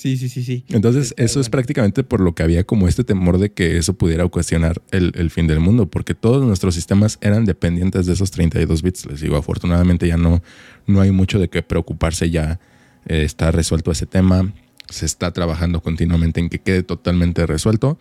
[0.00, 0.64] Sí, sí, sí, sí.
[0.70, 4.24] Entonces, eso es prácticamente por lo que había como este temor de que eso pudiera
[4.24, 9.04] ocasionar el, fin del mundo, porque todos nuestros sistemas eran dependientes de esos 32 bits.
[9.04, 10.42] Les digo, afortunadamente ya no,
[10.86, 12.60] no hay mucho de qué preocuparse, ya
[13.04, 14.54] eh, está resuelto ese tema,
[14.88, 17.98] se está trabajando continuamente en que quede totalmente resuelto,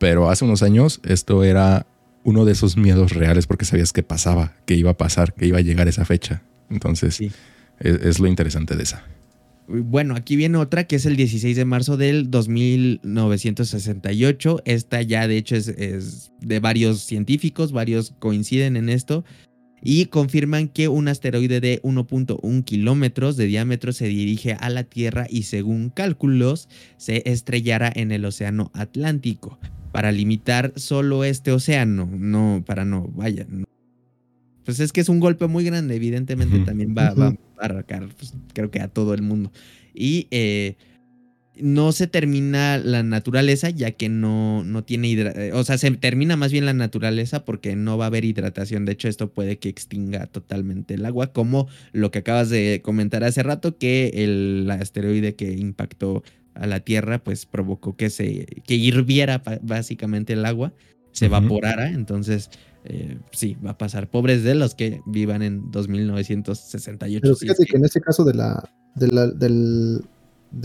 [0.00, 1.86] pero hace unos años esto era
[2.24, 5.58] uno de esos miedos reales porque sabías que pasaba, que iba a pasar, que iba
[5.58, 6.42] a llegar esa fecha.
[6.68, 7.20] Entonces,
[7.78, 9.04] es lo interesante de esa.
[9.68, 14.62] Bueno, aquí viene otra que es el 16 de marzo del 2968.
[14.64, 19.26] Esta ya de hecho es, de varios científicos, varios coinciden en esto
[19.82, 25.26] y confirman que un asteroide de 1.1 kilómetros de diámetro se dirige a la Tierra
[25.28, 29.58] y según cálculos se estrellará en el Océano Atlántico.
[29.92, 33.46] Para limitar solo este océano, no, para no, vaya,
[34.68, 38.70] pues es que es un golpe muy grande, evidentemente también va, a arrancar, pues, creo
[38.70, 39.50] que a todo el mundo.
[39.94, 40.76] Y eh,
[41.58, 46.36] no se termina la naturaleza ya que no, no tiene hidratación, o sea, se termina
[46.36, 48.84] más bien la naturaleza porque no va a haber hidratación.
[48.84, 53.24] De hecho, esto puede que extinga totalmente el agua, como lo que acabas de comentar
[53.24, 58.74] hace rato, que el asteroide que impactó a la Tierra, pues provocó que se que
[58.74, 60.74] hirviera básicamente el agua,
[61.12, 61.88] se evaporara.
[61.88, 62.50] Entonces,
[62.84, 64.10] eh, sí, va a pasar.
[64.10, 67.20] Pobres de los que vivan en 2968.
[67.22, 68.62] Pero fíjate que en ese caso de la,
[68.94, 70.02] del,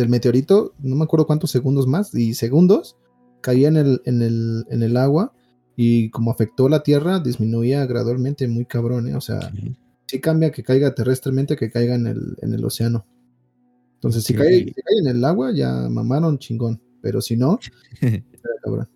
[0.09, 2.97] meteorito, no me acuerdo cuántos segundos más, y segundos,
[3.41, 5.33] caía en el, en el, en el agua
[5.75, 9.15] y como afectó la Tierra, disminuía gradualmente muy cabrón, ¿eh?
[9.15, 9.51] O sea,
[10.05, 13.05] sí cambia que caiga terrestremente que caiga en el, en el océano.
[13.95, 16.81] Entonces, si cae, en el agua, ya mamaron chingón.
[17.01, 17.59] Pero si no,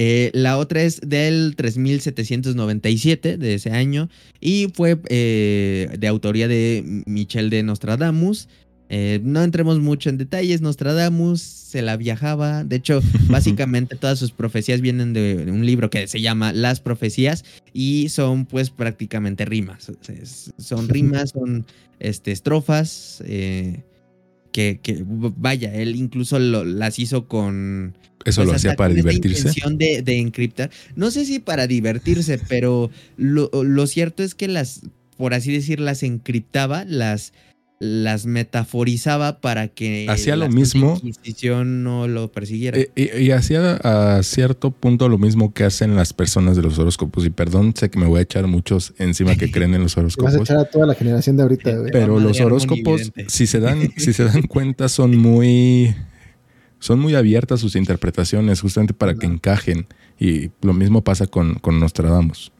[0.00, 4.08] eh, la otra es del 3797 de ese año
[4.40, 8.48] y fue eh, de autoría de Michel de Nostradamus.
[8.90, 14.30] Eh, no entremos mucho en detalles, Nostradamus se la viajaba, de hecho básicamente todas sus
[14.30, 19.90] profecías vienen de, un libro que se llama Las Profecías y son pues prácticamente rimas,
[20.58, 21.66] son rimas, son
[21.98, 23.20] este, estrofas,
[24.52, 27.96] que, vaya, él incluso las hizo con...
[28.24, 29.52] Eso lo pues, hacía para divertirse.
[29.70, 30.70] De, de encriptar.
[30.96, 34.82] No sé si para divertirse, pero lo, lo cierto es que las,
[35.16, 37.32] por así decir, las encriptaba, las
[37.80, 42.76] las metaforizaba para que hacía lo mismo Inquisición no lo persiguiera.
[42.78, 47.24] Eh, y, hacía a cierto punto lo mismo que hacen las personas de los horóscopos.
[47.24, 50.32] Y perdón sé que me voy a echar muchos encima que creen en los horóscopos
[50.32, 53.92] vas a echar a toda la generación de ahorita pero los horóscopos si se dan
[53.96, 55.94] si se dan cuenta son muy
[56.80, 59.86] son muy abiertas sus interpretaciones justamente para que encajen.
[60.20, 62.50] Y lo mismo pasa con, con Nostradamus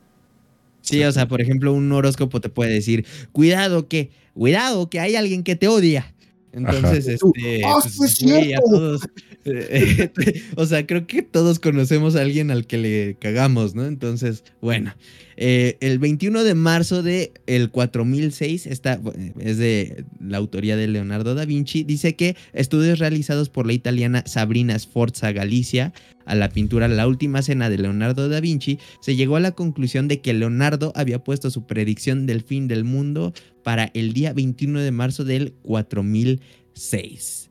[0.89, 5.17] Sí, o sea, por ejemplo, un horóscopo te puede decir, cuidado que, cuidado que hay
[5.17, 6.15] alguien que te odia.
[6.53, 9.03] Entonces, este, ¡Ah, pues, a todos,
[10.57, 13.85] o sea, creo que todos conocemos a alguien al que le cagamos, ¿no?
[13.87, 14.95] Entonces, bueno,
[15.41, 19.01] eh, el 21 de marzo de el 4006, esta
[19.39, 24.25] es de la autoría de Leonardo da Vinci, dice que estudios realizados por la italiana
[24.27, 25.93] Sabrina Sforza Galicia
[26.25, 30.09] a la pintura La Última Cena de Leonardo da Vinci, se llegó a la conclusión
[30.09, 33.33] de que Leonardo había puesto su predicción del fin del mundo
[33.63, 37.48] para el día 21 de marzo del 4006.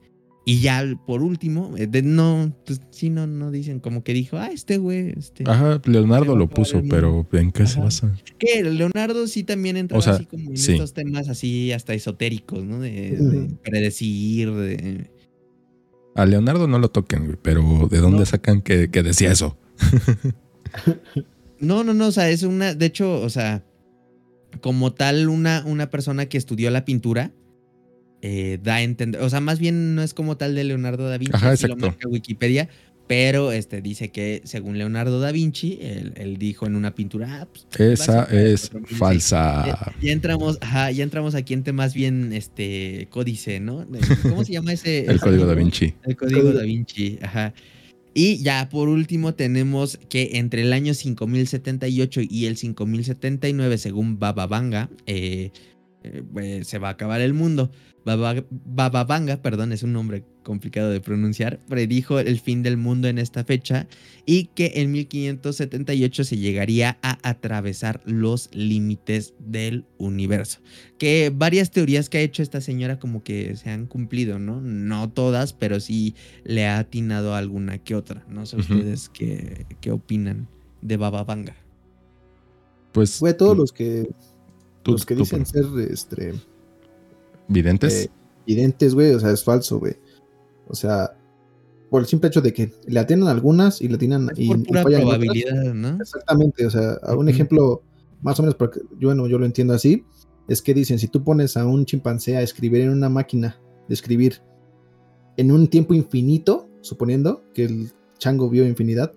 [0.50, 4.48] Y ya por último, eh, no, pues sí, no, no dicen como que dijo, ah,
[4.48, 5.10] este güey.
[5.10, 8.16] Este, Ajá, Leonardo lo puso, pero ¿en qué se basa?
[8.40, 12.80] Que Leonardo sí también entra así como en estos temas así hasta esotéricos, ¿no?
[12.80, 15.12] De, predecir, de.
[16.16, 19.58] A Leonardo no lo toquen, güey, pero ¿de dónde sacan que, que decía eso?
[21.60, 23.66] no, no, no, o sea, es una, de hecho, o sea,
[24.62, 27.34] como tal, una, una persona que estudió la pintura
[28.22, 31.18] eh, da a entender, o sea, más bien no es como tal de Leonardo da
[31.18, 32.70] Vinci, Ajá, lo marca Wikipedia,
[33.08, 38.02] pero este dice que según Leonardo da Vinci, él, dijo en una pintura, ah, pues,
[38.02, 39.94] esa es falsa.
[40.02, 43.88] Ya, entramos, ajá, ya entramos aquí en temas bien este códice, ¿no?
[44.24, 45.06] ¿Cómo se llama ese?
[45.08, 45.94] el código da Vinci.
[46.04, 47.54] El código da Vinci, ajá.
[48.14, 54.48] Y ya por último tenemos que entre el año 5078 y el 5079, según Baba
[54.48, 55.52] Vanga, eh,
[56.04, 57.72] eh, pues, se va a acabar el mundo.
[58.16, 63.44] Bababanga, perdón, es un nombre complicado de pronunciar, predijo el fin del mundo en esta
[63.44, 63.86] fecha
[64.26, 70.60] y que en 1578 se llegaría a atravesar los límites del universo.
[70.98, 74.62] Que varias teorías que ha hecho esta señora como que se han cumplido, ¿no?
[74.62, 78.26] No todas, pero sí le ha atinado alguna que otra.
[78.30, 80.48] No sé ustedes qué, qué, opinan
[80.82, 81.58] de Bababanga.
[82.94, 83.18] Pues...
[83.18, 84.10] Fue todos los que...
[84.86, 86.34] los que dicen ser este,
[87.48, 88.06] ¿Videntes?
[88.06, 88.10] Eh,
[88.46, 89.96] videntes, güey, o sea, es falso, güey.
[90.68, 91.18] O sea,
[91.90, 94.84] por el simple hecho de que le atienden algunas y le atienden y, por pura
[94.84, 95.98] probabilidad, ¿no?
[96.02, 97.84] Exactamente, o sea, un ejemplo
[98.22, 100.04] más o menos, porque yo, bueno, yo lo entiendo así,
[100.48, 103.94] es que dicen, si tú pones a un chimpancé a escribir en una máquina de
[103.94, 104.42] escribir
[105.38, 109.14] en un tiempo infinito, suponiendo que el chango vio infinidad,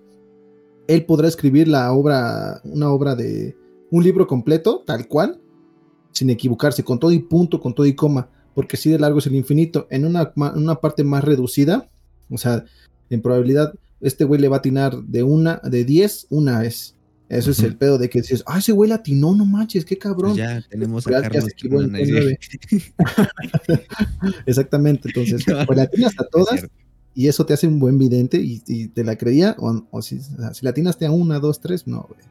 [0.87, 3.55] él podrá escribir la obra, una obra de
[3.89, 5.40] un libro completo, tal cual,
[6.11, 9.27] sin equivocarse, con todo y punto, con todo y coma, porque si de largo es
[9.27, 9.87] el infinito.
[9.89, 11.89] En una, una parte más reducida,
[12.29, 12.65] o sea,
[13.09, 16.95] en probabilidad, este güey le va a atinar de una, de 10, una vez.
[17.29, 20.31] Eso es el pedo de que dices, ah, ese güey latinó, no manches, qué cabrón.
[20.31, 21.45] Pues ya tenemos a Carlos
[24.45, 26.67] Exactamente, entonces, pues latinas a todas
[27.13, 31.05] y eso te hace un buen vidente y, te la creía, o, si, si latinaste
[31.05, 32.30] a una, dos, tres, no, güey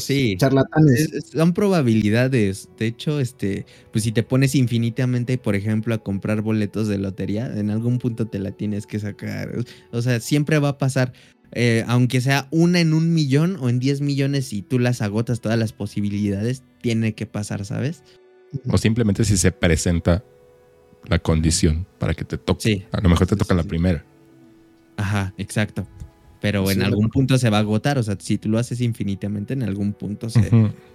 [0.00, 0.36] sí.
[0.38, 1.10] Charlatanes.
[1.32, 2.68] son probabilidades.
[2.78, 7.46] De hecho, este, pues si te pones infinitamente, por ejemplo, a comprar boletos de lotería,
[7.46, 9.52] en algún punto te la tienes que sacar.
[9.90, 11.12] O sea, siempre va a pasar.
[11.54, 15.40] Eh, aunque sea una en un millón o en 10 millones y tú las agotas
[15.40, 18.02] todas las posibilidades, tiene que pasar, ¿sabes?
[18.68, 20.24] O simplemente si se presenta
[21.06, 22.86] la condición para que te toque.
[22.90, 24.04] A lo mejor te toca la primera.
[24.96, 25.86] Ajá, exacto
[26.42, 27.98] pero en algún punto se va a agotar.
[27.98, 30.50] O sea, si tú lo haces infinitamente, en algún punto se,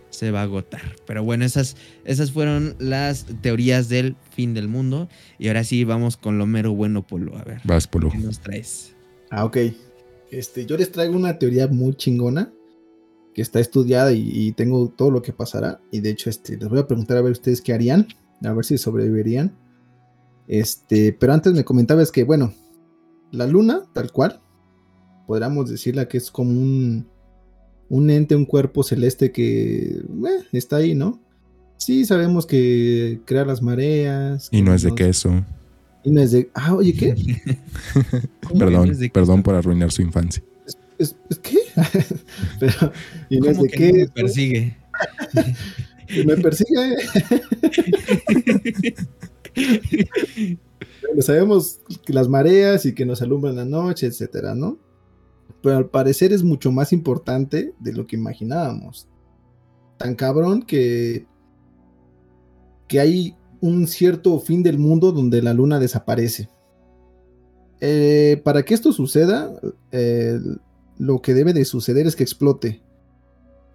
[0.10, 0.82] se va a agotar.
[1.08, 5.08] Pero bueno, esas, esas fueron las teorías del fin del mundo.
[5.39, 7.38] Y ahora sí, vamos con lo mero bueno, Polo.
[7.38, 7.62] A ver.
[7.64, 8.10] Vas, Polo.
[8.10, 8.93] ¿Qué nos traes?
[9.30, 9.58] Ah, ok.
[10.32, 12.52] Este, yo les traigo una teoría muy chingona
[13.34, 15.80] que está estudiada y, tengo todo lo que pasará.
[15.91, 18.06] Y de hecho, este, les voy a preguntar a ver ustedes qué harían,
[18.43, 19.56] a ver si sobrevivirían.
[20.50, 22.54] Este, pero antes me comentabas que, bueno,
[23.32, 24.41] la luna, tal cual,
[25.28, 27.05] podríamos decirla que es como un,
[27.89, 31.21] un ente, un cuerpo celeste que eh, está ahí, ¿no?
[31.78, 34.49] Sí, sabemos que crea las mareas.
[34.51, 35.45] Y no es de queso.
[36.03, 36.49] Y no es de.
[36.55, 37.13] Ah, oye, ¿qué?
[38.57, 40.41] perdón, perdón por arruinar su infancia.
[40.97, 41.59] ¿Es, qué?
[42.59, 42.91] Pero,
[43.30, 43.91] y no es de qué.
[44.07, 44.75] Me persigue.
[46.25, 46.97] me persigue.
[51.19, 54.80] sabemos que las mareas y que nos alumbran la noche, etcétera, ¿no?
[55.62, 59.08] Pero al parecer es mucho más importante de lo que imaginábamos.
[59.98, 61.26] Tan cabrón que
[62.88, 66.50] que hay un cierto fin del mundo donde la luna desaparece.
[67.80, 69.54] Eh, para que esto suceda,
[70.98, 72.82] lo que debe de suceder es que explote.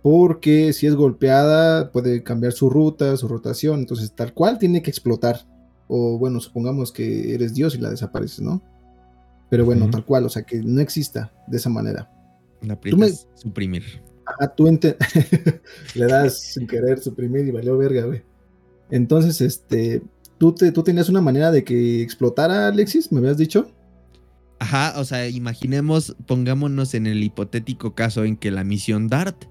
[0.02, 3.80] Porque si es golpeada puede cambiar su ruta, su rotación.
[3.80, 5.46] Entonces tal cual tiene que explotar.
[5.88, 8.62] O bueno, supongamos que eres Dios y la desapareces, ¿no?
[9.52, 12.10] Pero bueno, tal cual, o sea, que no exista de esa manera.
[12.62, 13.10] La me...
[13.34, 13.84] suprimir.
[14.24, 14.64] Ah, tú
[15.94, 18.22] le das sin querer suprimir y valió verga, güey.
[18.90, 20.00] Entonces, este,
[20.38, 23.12] ¿tú, te, ¿tú tenías una manera de que explotara Alexis?
[23.12, 23.70] ¿Me habías dicho?
[24.58, 29.44] Ajá, o sea, imaginemos, pongámonos en el hipotético caso en que la misión DART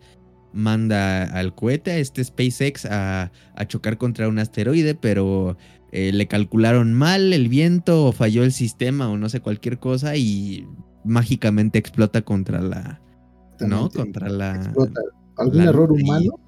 [0.51, 3.31] manda al cohete, a este SpaceX, a,
[3.67, 5.57] chocar contra un asteroide, pero
[5.91, 10.15] eh, le calcularon mal el viento o falló el sistema o no sé, cualquier cosa
[10.15, 10.67] y
[11.03, 13.01] mágicamente explota contra la...
[13.59, 13.89] ¿No?
[13.89, 14.55] Contra la...
[14.55, 15.01] Explota.
[15.37, 16.39] Algún error humano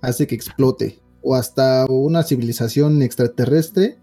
[0.00, 3.98] hace que explote o hasta una civilización extraterrestre.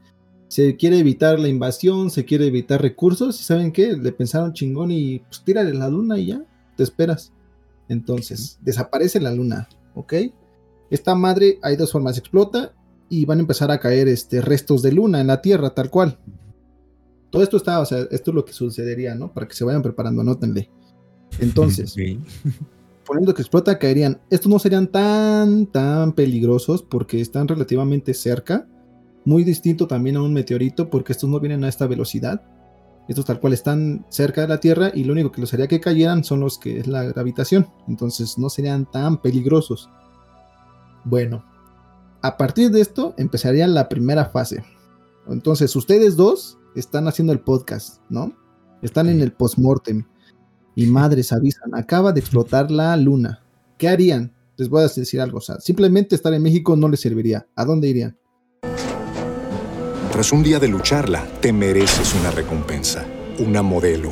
[0.47, 3.93] Se quiere evitar la invasión, se quiere evitar recursos y ¿saben qué?
[3.93, 6.43] Le pensaron chingón y pues tírale la luna y ya,
[6.77, 7.33] te esperas.
[7.89, 10.13] Entonces, desaparece la luna, ¿ok?
[10.89, 12.73] Esta madre hay dos formas, explota
[13.09, 16.17] y van a empezar a caer este, restos de luna en la Tierra, tal cual.
[17.29, 19.33] Todo esto está, o sea, esto es lo que sucedería, ¿no?
[19.33, 20.69] Para que se vayan preparando, anótenle.
[21.39, 21.95] Entonces,
[23.05, 24.19] poniendo que explota, caerían.
[24.29, 28.67] Estos no serían tan, tan peligrosos porque están relativamente cerca.
[29.25, 32.41] Muy distinto también a un meteorito porque estos no vienen a esta velocidad.
[33.07, 35.79] Estos tal cual están cerca de la Tierra y lo único que los haría que
[35.79, 37.67] cayeran son los que es la gravitación.
[37.87, 39.89] Entonces no serían tan peligrosos.
[41.03, 41.43] Bueno,
[42.21, 44.63] a partir de esto empezaría la primera fase.
[45.27, 48.33] Entonces ustedes dos están haciendo el podcast, ¿no?
[48.81, 50.05] Están en el postmortem
[50.75, 53.43] y madres avisan, acaba de explotar la luna.
[53.77, 54.33] ¿Qué harían?
[54.57, 57.47] Les voy a decir algo, o sea, simplemente estar en México no les serviría.
[57.55, 58.17] ¿A dónde irían?
[60.11, 63.05] Tras un día de lucharla, te mereces una recompensa,
[63.39, 64.11] una modelo,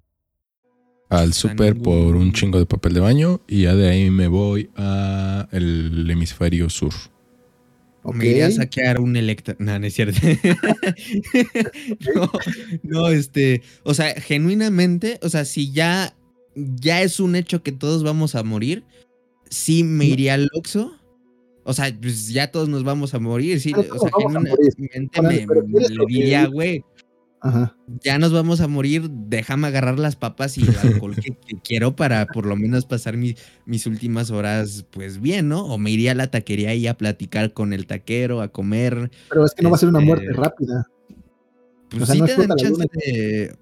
[1.11, 4.69] Al super por un chingo de papel de baño y ya de ahí me voy
[4.77, 6.93] a el hemisferio sur.
[8.03, 9.55] O Me iría a saquear un electro.
[9.59, 10.19] No, no es cierto.
[12.15, 12.31] no,
[12.83, 13.61] no, este.
[13.83, 16.15] O sea, genuinamente, o sea, si ya,
[16.55, 18.85] ya es un hecho que todos vamos a morir,
[19.49, 21.01] sí me iría al Oxxo
[21.63, 23.71] o sea, pues ya todos nos vamos a morir, sí.
[23.73, 26.83] o sea, genuinamente me, le diría, güey.
[28.03, 32.27] Ya nos vamos a morir, déjame agarrar las papas y el alcohol que, quiero para
[32.27, 35.65] por lo menos pasar mis últimas horas, pues bien, ¿no?
[35.65, 39.09] O me iría a la taquería ahí a platicar con el taquero, a comer.
[39.29, 40.87] Pero es que no va a ser una muerte este, rápida.
[41.89, 43.55] Pues sí te dan chance de.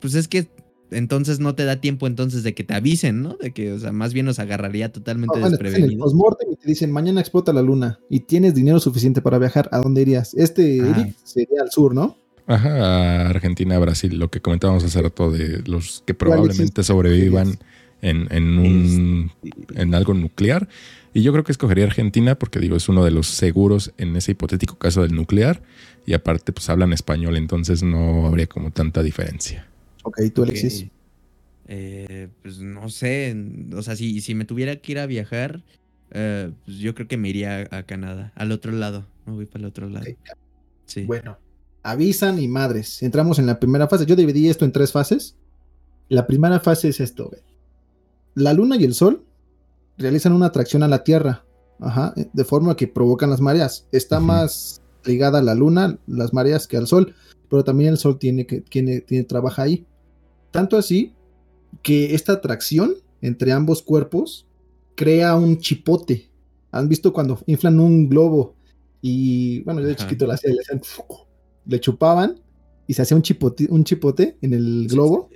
[0.00, 0.48] Pues es que
[0.90, 3.36] entonces no te da tiempo entonces de que te avisen, ¿no?
[3.36, 6.14] De que, o sea, más bien nos agarraría totalmente no, desprevenidos.
[6.50, 10.02] y te dicen, mañana explota la luna y tienes dinero suficiente para viajar, ¿a dónde
[10.02, 10.34] irías?
[10.34, 12.16] Este sería al sur, ¿no?
[12.46, 17.58] Ajá, Argentina, Brasil, lo que comentábamos hace rato de los que probablemente sobrevivan
[18.02, 19.32] en, en, un,
[19.74, 20.68] en algo nuclear.
[21.12, 24.32] Y yo creo que escogería Argentina porque digo, es uno de los seguros en ese
[24.32, 25.62] hipotético caso del nuclear.
[26.04, 29.66] Y aparte, pues hablan español, entonces no habría como tanta diferencia.
[30.04, 30.86] Ok, tú Alexis.
[31.68, 33.34] Eh, pues no sé,
[33.74, 35.64] o sea, si, si me tuviera que ir a viajar,
[36.12, 39.60] eh, pues yo creo que me iría a, Canadá, al otro lado, me voy para
[39.60, 40.06] el otro lado.
[40.84, 41.02] Sí.
[41.04, 41.38] Bueno,
[41.86, 45.36] avisan y madres, entramos en la primera fase, yo dividí esto en tres fases.
[46.08, 47.30] La primera fase es esto,
[48.34, 49.24] la luna y el sol
[49.96, 51.44] realizan una atracción a la Tierra,
[51.80, 53.86] ajá, de forma que provocan las mareas.
[53.92, 57.14] Está más ligada a la luna, las mareas que al sol,
[57.48, 59.86] pero también el sol tiene que tiene, tiene trabaja ahí.
[60.50, 61.14] Tanto así
[61.82, 64.46] que esta atracción entre ambos cuerpos
[64.96, 66.30] crea un chipote.
[66.72, 68.56] ¿Han visto cuando inflan un globo
[69.00, 70.62] y bueno, yo de chiquito le hacía, le,
[71.66, 72.40] le chupaban
[72.86, 75.30] y se hacía un chipote, un chipote en el globo?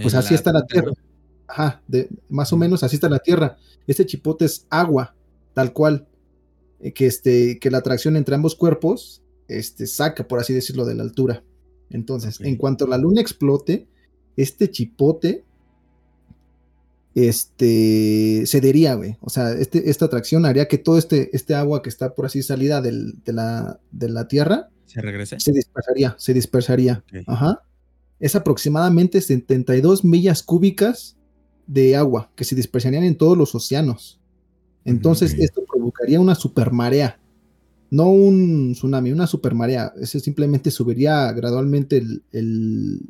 [0.00, 0.92] Pues así está la Tierra.
[1.46, 3.56] Ajá, de, más o menos así está la Tierra.
[3.86, 5.14] Este chipote es agua,
[5.54, 6.06] tal cual.
[6.80, 10.94] Eh, que, este, que la atracción entre ambos cuerpos este, saca, por así decirlo, de
[10.94, 11.42] la altura.
[11.90, 13.88] Entonces, en cuanto la luna explote,
[14.36, 15.44] este chipote
[17.14, 19.16] este, cedería, güey.
[19.20, 22.42] O sea, este, esta atracción haría que todo este, este agua que está por así
[22.42, 22.92] salida de,
[23.26, 25.38] la, de la Tierra se regrese.
[25.38, 27.04] Se dispersaría, se dispersaría.
[27.26, 27.62] Ajá.
[28.18, 31.16] Es aproximadamente 72 millas cúbicas
[31.66, 34.20] de agua que se dispersarían en todos los océanos.
[34.84, 37.20] Entonces, esto provocaría una supermarea.
[37.90, 39.92] No un tsunami, una supermarea.
[40.00, 43.02] Ese simplemente subiría gradualmente el,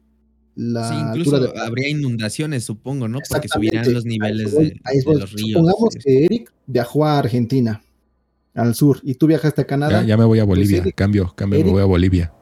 [0.57, 3.21] la sí, incluso habría inundaciones, supongo, ¿no?
[3.29, 5.53] Porque subirían los niveles de, los ríos.
[5.53, 7.81] Supongamos que Eric viajó a Argentina,
[8.59, 10.03] al sur, y tú viajaste a Canadá.
[10.03, 12.33] Ya, me voy a pues Bolivia, cambio, cambio, me voy a Bolivia.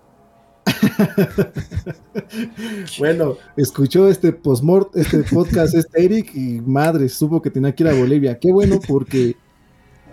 [2.98, 7.90] bueno, escuchó este postmort, este podcast, este Eric, y madre, supo que tenía que ir
[7.90, 8.38] a Bolivia.
[8.38, 9.36] Qué bueno, porque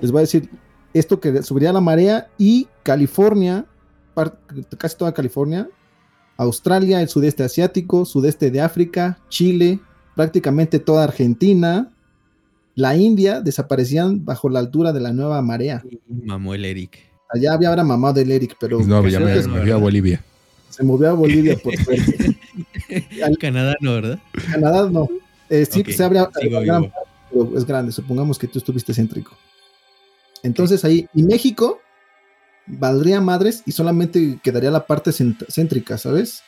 [0.01, 0.49] les voy a decir
[0.93, 3.65] esto que subiría la marea y California,
[4.77, 5.69] casi toda California,
[6.35, 9.79] Australia, el sudeste asiático, sudeste de África, Chile,
[10.15, 11.92] prácticamente toda Argentina,
[12.75, 15.83] la India desaparecían bajo la altura de la nueva marea.
[16.07, 16.99] Mamó el Eric.
[17.29, 18.79] Allá había ahora mamado el Eric, pero.
[18.79, 20.23] No, ya me, movió a Bolivia.
[20.69, 22.37] Se movió a Bolivia por suerte.
[23.23, 24.19] Al Canadá no, ¿verdad?
[24.51, 25.07] Canadá no.
[25.49, 27.91] Eh, sí, se abre pero es grande.
[27.91, 29.35] Supongamos que tú estuviste céntrico.
[30.43, 31.79] Entonces ahí, y México
[32.65, 36.43] valdría madres y solamente quedaría la parte céntrica, ¿sabes?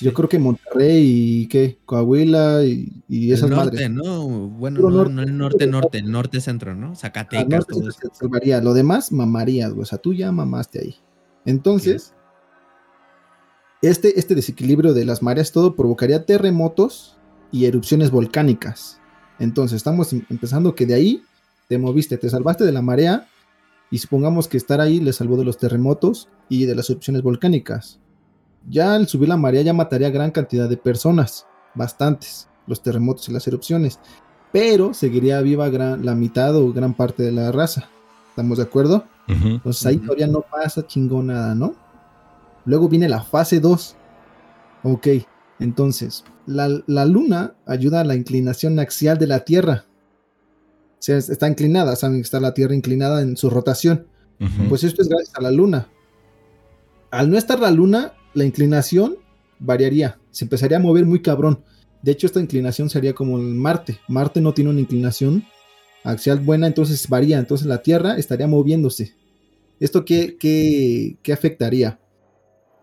[0.00, 3.90] Yo creo que Monterrey y qué, Coahuila y, y esas el norte, madres.
[3.90, 4.26] ¿no?
[4.26, 6.94] Bueno, no, norte, no, el norte, norte, el norte centro, ¿no?
[6.94, 8.00] Zacatecas, todo eso.
[8.12, 8.60] Salvaría.
[8.60, 10.96] Lo demás, mamarías, O sea, tú ya mamaste ahí.
[11.44, 12.14] Entonces,
[13.82, 17.18] este, este desequilibrio de las mareas, todo provocaría terremotos
[17.50, 19.00] y erupciones volcánicas.
[19.38, 21.22] Entonces, estamos em, empezando que de ahí
[21.68, 23.28] te moviste, te salvaste de la marea
[23.90, 28.00] y supongamos que estar ahí le salvó de los terremotos y de las erupciones volcánicas
[28.68, 33.32] ya al subir la marea ya mataría gran cantidad de personas, bastantes, los terremotos y
[33.32, 33.98] las erupciones,
[34.52, 37.88] pero seguiría viva gran, la mitad o gran parte de la raza.
[38.30, 39.04] ¿Estamos de acuerdo?
[39.26, 41.74] Entonces ahí todavía no pasa chingón nada, ¿no?
[42.64, 43.96] Luego viene la fase 2.
[44.84, 45.08] Ok,
[45.58, 49.84] entonces, la, luna ayuda a la inclinación axial de la Tierra.
[50.92, 54.06] O sea, está inclinada, saben que está la Tierra inclinada en su rotación.
[54.68, 55.88] Pues esto es gracias a la luna.
[57.10, 59.16] Al no estar la luna, la inclinación
[59.58, 61.62] variaría, se empezaría a mover muy cabrón.
[62.02, 63.98] De hecho, esta inclinación sería como el Marte.
[64.08, 65.44] Marte no tiene una inclinación
[66.04, 67.38] axial buena, entonces varía.
[67.38, 69.14] Entonces la Tierra estaría moviéndose.
[69.80, 72.00] ¿Esto qué, qué, afectaría?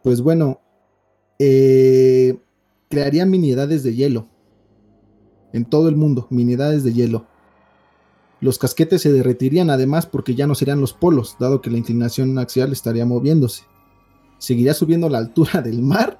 [0.04, 0.62] Pues bueno,
[1.40, 2.38] eh,
[2.90, 4.28] crearía miniedades de hielo.
[5.54, 7.28] En todo el mundo, miniedades de hielo.
[8.42, 12.38] Los casquetes se derretirían además porque ya no serían los polos, dado que la inclinación
[12.38, 13.64] axial estaría moviéndose
[14.38, 16.20] seguiría subiendo la altura del mar.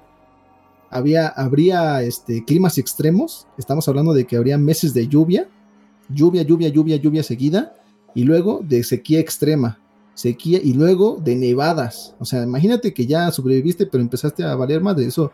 [0.90, 3.46] Había, habría este, climas extremos.
[3.58, 5.48] Estamos hablando de que habría meses de lluvia,
[6.08, 7.74] lluvia, lluvia, lluvia, lluvia seguida,
[8.14, 9.78] y luego de sequía extrema,
[10.14, 12.14] sequía y luego de nevadas.
[12.18, 15.32] O sea, imagínate que ya sobreviviste, pero empezaste a valer más de eso.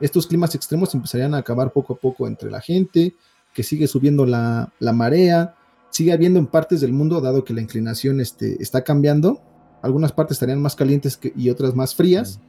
[0.00, 3.14] Estos climas extremos empezarían a acabar poco a poco entre la gente,
[3.52, 5.54] que sigue subiendo la, marea,
[5.90, 9.42] sigue habiendo en partes del mundo, dado que la inclinación este, está cambiando,
[9.82, 12.40] algunas partes estarían más calientes y otras más frías.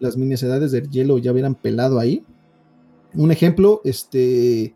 [0.00, 2.24] Las edades del hielo ya hubieran pelado ahí.
[3.14, 4.74] Un ejemplo, este,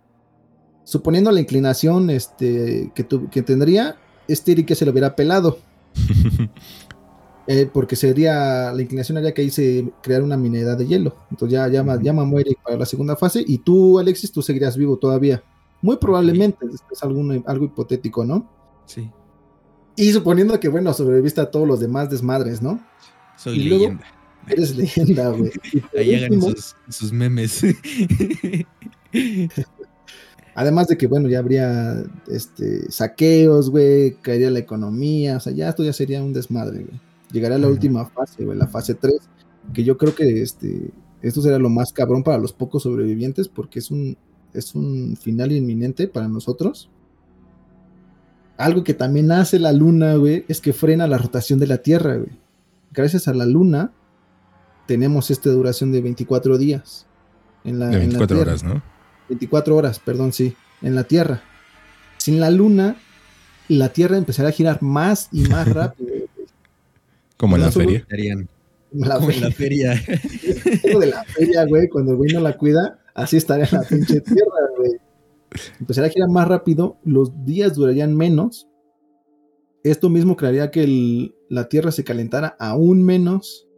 [0.85, 3.97] suponiendo la inclinación este, que, que tendría,
[4.29, 5.59] este que se lo hubiera pelado.
[7.49, 11.15] Eh, porque sería, la inclinación haría que ahí se creara una minedad de hielo.
[11.31, 13.45] Entonces ya, llama, llama muere para la segunda fase.
[13.47, 15.45] Y tú, Alexis, tú seguirías vivo todavía.
[15.81, 18.51] Muy probablemente, es algo hipotético, ¿no?
[18.87, 19.09] Sí.
[19.97, 22.81] Y suponiendo que, bueno, sobreviviste a todos los demás desmadres, ¿no?
[23.37, 24.05] Soy leyenda.
[24.47, 25.51] eres leyenda, güey.
[25.97, 26.41] Ahí hagan
[26.89, 27.63] sus, memes.
[30.55, 35.69] Además de que, bueno, ya habría este, saqueos, güey, caería la economía, o sea, ya
[35.69, 37.01] esto ya sería un desmadre, güey.
[37.33, 39.15] Llegaría a la última fase, güey, la fase 3,
[39.75, 40.93] que yo creo que este,
[41.23, 44.17] esto será lo más cabrón para los pocos sobrevivientes, porque es un,
[44.55, 46.89] es un final inminente para nosotros.
[48.57, 52.17] Algo que también hace la luna, güey, es que frena la rotación de la Tierra,
[52.17, 52.31] güey.
[52.93, 53.93] gracias a la luna,
[54.87, 57.07] tenemos esta duración de 24 días.
[57.65, 58.83] En la, de 24 horas, ¿no?
[59.29, 61.43] 24 horas, perdón, sí, en la Tierra.
[62.17, 62.97] Sin la luna,
[63.69, 66.11] la Tierra empezará a girar más y más rápido.
[67.37, 68.07] Como en la feria.
[68.93, 69.91] La Como en la feria.
[69.91, 74.21] de la feria, güey, cuando el güey no la cuida, así estaría en la pinche
[74.23, 74.93] Tierra, güey.
[75.81, 78.69] Empezará a girar más rápido, los días durarían menos.
[79.85, 83.69] Esto mismo crearía que la Tierra se calentara aún menos.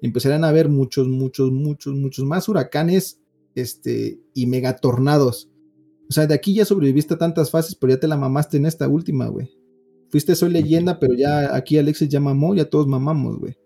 [0.00, 3.20] Empezarían a haber muchos, muchos, muchos, muchos más huracanes
[3.54, 5.50] este, y megatornados.
[6.08, 8.66] O sea, de aquí ya sobreviviste a tantas fases, pero ya te la mamaste en
[8.66, 9.50] esta última, güey.
[10.10, 13.56] Fuiste Soy Leyenda, pero ya aquí Alexis ya mamó, ya todos mamamos, güey.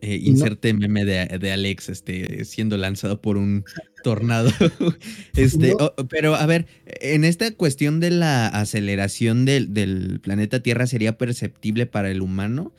[0.00, 3.64] Eh, inserte meme de, Alex este, siendo lanzado por un
[4.04, 4.50] tornado.
[5.36, 5.74] este,
[6.08, 11.86] pero a ver, en esta cuestión de la aceleración del, del, planeta Tierra, ¿sería perceptible
[11.86, 12.72] para el humano?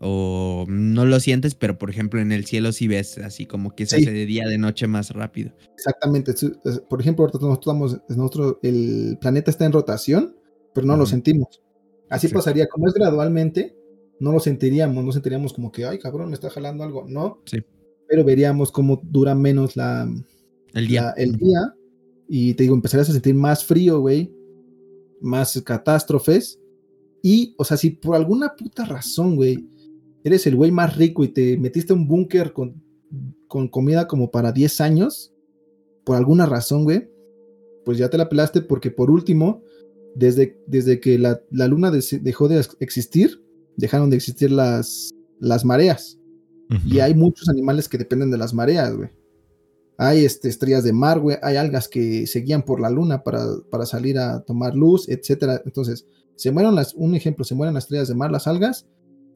[0.00, 3.86] ¿O no lo sientes, pero por ejemplo en el cielo sí ves así como que
[3.86, 5.52] se hace de día, de noche más rápido?
[5.74, 6.34] Exactamente.
[6.88, 10.36] Por ejemplo, nosotros estamos, el planeta está en rotación,
[10.74, 11.62] pero no lo sentimos.
[12.10, 13.77] Así pasaría, como es gradualmente,
[14.20, 17.40] no lo sentiríamos, no sentiríamos como que, ay, cabrón, me está jalando algo, no.
[17.44, 17.58] Sí.
[18.06, 20.08] Pero veríamos cómo dura menos la,
[20.74, 21.14] el día.
[21.16, 21.74] el día.
[22.28, 24.32] Y te digo, empezarías a sentir más frío, güey,
[25.20, 26.60] más catástrofes.
[27.22, 29.66] Y, o sea, si por alguna puta razón, güey,
[30.24, 32.82] eres el güey más rico y te metiste a un búnker con,
[33.46, 35.34] con comida como para 10 años,
[36.04, 37.10] por alguna razón, güey,
[37.84, 39.62] pues ya te la pelaste porque por último,
[40.14, 43.42] desde, desde que la, la luna dejó de existir,
[43.78, 46.18] dejaron de existir las, las mareas.
[46.84, 49.08] Y hay muchos animales que dependen de las mareas, güey.
[49.96, 51.38] Hay este, estrellas de mar, güey.
[51.42, 55.62] Hay algas que se guían por la luna para, para salir a tomar luz, etcétera.
[55.64, 56.04] Entonces,
[56.36, 58.86] se mueren las, un ejemplo, se mueren las estrellas de mar, las algas.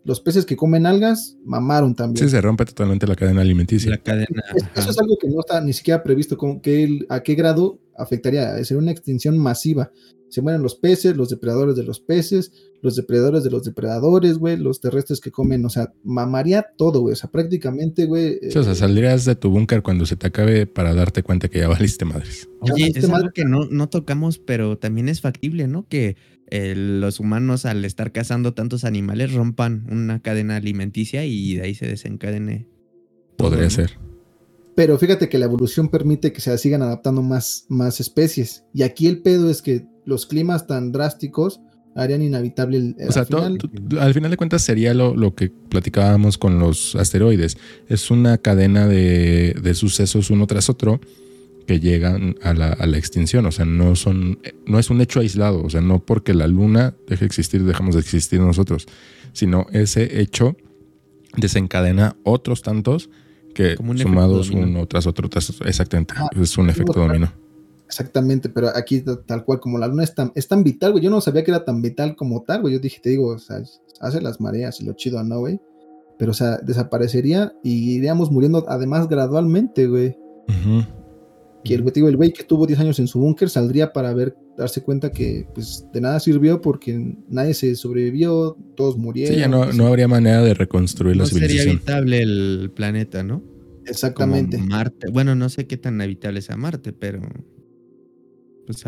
[0.05, 2.27] Los peces que comen algas mamaron también.
[2.27, 3.91] Sí, se rompe totalmente la cadena alimenticia.
[3.91, 4.43] La cadena.
[4.77, 8.63] Eso es algo que no está ni siquiera previsto, con que a qué grado afectaría.
[8.63, 9.91] Sería una extinción masiva
[10.33, 14.57] se mueren los peces, los depredadores de los peces, los depredadores de los depredadores, güey,
[14.57, 18.39] los terrestres que comen, o sea, mamaría todo, güey, o sea, prácticamente, güey.
[18.49, 21.59] o sea, eh, saldrías de tu búnker cuando se te acabe para darte cuenta que
[21.59, 22.49] ya valiste madres.
[22.61, 25.87] Oye, es algo que no, no tocamos, pero también es factible, ¿no?
[25.87, 26.17] Que
[26.49, 31.75] eh, los humanos al estar cazando tantos animales rompan una cadena alimenticia y de ahí
[31.75, 32.69] se desencadene.
[33.37, 33.99] Podría ser.
[34.75, 38.65] Pero fíjate que la evolución permite que se sigan adaptando más, más especies.
[38.73, 41.61] Y aquí el pedo es que los climas tan drásticos
[41.95, 42.97] harían inhabitable el...
[43.09, 43.27] O sea,
[44.01, 47.59] al final de cuentas sería lo, que platicábamos con los asteroides.
[47.89, 51.01] Es una cadena de, sucesos uno tras otro
[51.67, 53.47] que llegan a la, extinción.
[53.47, 55.63] O sea, no son, no es un hecho aislado.
[55.63, 58.87] O sea, no porque la luna deje de existir, dejamos de existir nosotros.
[59.33, 60.57] Sino ese hecho
[61.37, 63.09] desencadena otros tantos
[63.55, 65.29] que sumados uno tras otro,
[65.65, 66.15] exactamente.
[66.41, 67.33] es un efecto dominó.
[67.93, 71.05] Exactamente, pero aquí tal cual como la luna es tan, es tan vital, güey.
[71.05, 72.73] Yo no sabía que era tan vital como tal, güey.
[72.73, 73.61] Yo dije, te digo, o sea,
[74.01, 75.61] hace las mareas y lo chido, ¿no, güey?
[76.19, 80.17] Pero, o sea, desaparecería y iríamos muriendo además gradualmente, güey.
[81.65, 84.35] Que el güey, el güey que estuvo 10 años en su búnker saldría para ver,
[84.57, 89.35] darse cuenta que pues de nada sirvió porque nadie se sobrevivió, todos murieron.
[89.35, 91.59] Sí, ya no, no habría manera de reconstruir la civilización.
[91.59, 93.43] Sería habitable el planeta, ¿no?
[93.85, 94.57] Exactamente.
[94.57, 95.11] Marte.
[95.13, 97.21] Bueno, no sé qué tan habitable sea Marte, pero
[98.67, 98.85] pues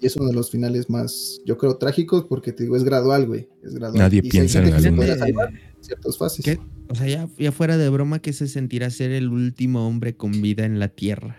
[0.00, 3.26] y es uno de los finales más, yo creo, trágicos porque te digo, es gradual,
[3.26, 3.48] güey.
[3.62, 3.98] Es gradual.
[3.98, 5.50] Nadie piensa en la luna.
[5.80, 6.58] ciertas fases.
[6.88, 10.42] O sea, ya, ya, fuera de broma, ¿qué se sentirá ser el último hombre con
[10.42, 11.38] vida en la Tierra?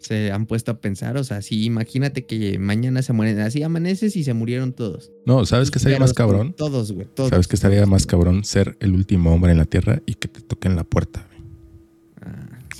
[0.00, 4.16] Se han puesto a pensar, o sea, sí, imagínate que mañana se mueren, así amaneces
[4.16, 5.12] y se murieron todos.
[5.24, 6.54] No, ¿sabes qué estaría más cabrón?
[6.56, 7.06] Todos, güey.
[7.16, 8.44] ¿Sabes qué estaría más cabrón?
[8.44, 11.26] Ser el último hombre en la Tierra y que te toquen la puerta.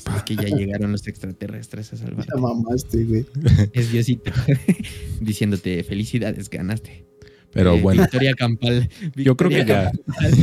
[0.17, 2.33] Es que ya llegaron los extraterrestres a salvarte.
[2.35, 3.27] Ya mamaste, güey.
[3.73, 4.31] Es Diosito.
[5.21, 7.05] Diciéndote, felicidades, ganaste.
[7.53, 8.03] Pero eh, bueno.
[8.03, 8.89] Victoria Campal.
[9.15, 9.93] yo creo que ya.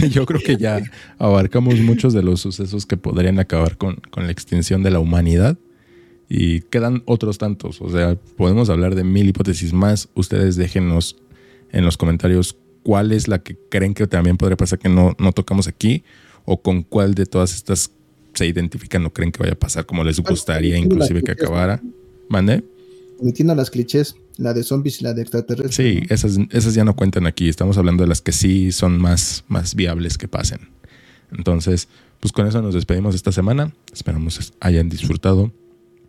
[0.10, 0.82] Yo creo que ya
[1.18, 5.58] abarcamos muchos de los sucesos que podrían acabar con, con la extinción de la humanidad.
[6.30, 7.82] Y quedan otros tantos.
[7.82, 10.08] O sea, podemos hablar de mil hipótesis más.
[10.16, 11.18] Ustedes déjenos
[11.74, 15.34] en los comentarios cuál es la que creen que también podría pasar que no, no
[15.34, 16.06] tocamos aquí.
[16.46, 17.92] O con cuál de todas estas
[18.34, 21.82] se identifican o creen que vaya a pasar como les gustaría inclusive que acabara.
[22.30, 22.64] ¿Mande?
[23.20, 25.76] Omitiendo las clichés, la de zombies y la de extraterrestres.
[25.76, 27.49] Sí, esas, esas ya no cuentan aquí.
[27.49, 30.70] Estamos hablando de las que sí son más, más viables que pasen.
[31.32, 31.88] Entonces,
[32.20, 33.74] pues con eso nos despedimos esta semana.
[33.94, 35.52] Esperamos hayan disfrutado.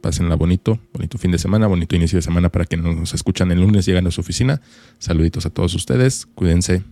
[0.01, 3.61] Pásenla bonito, bonito fin de semana, bonito inicio de semana para quienes nos escuchan el
[3.61, 4.61] lunes, llegan a su oficina.
[4.99, 6.27] Saluditos a todos ustedes.
[6.35, 6.83] Cuídense.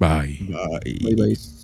[0.00, 0.48] Bye.
[0.48, 0.98] Bye.
[1.00, 1.63] Bye, bye.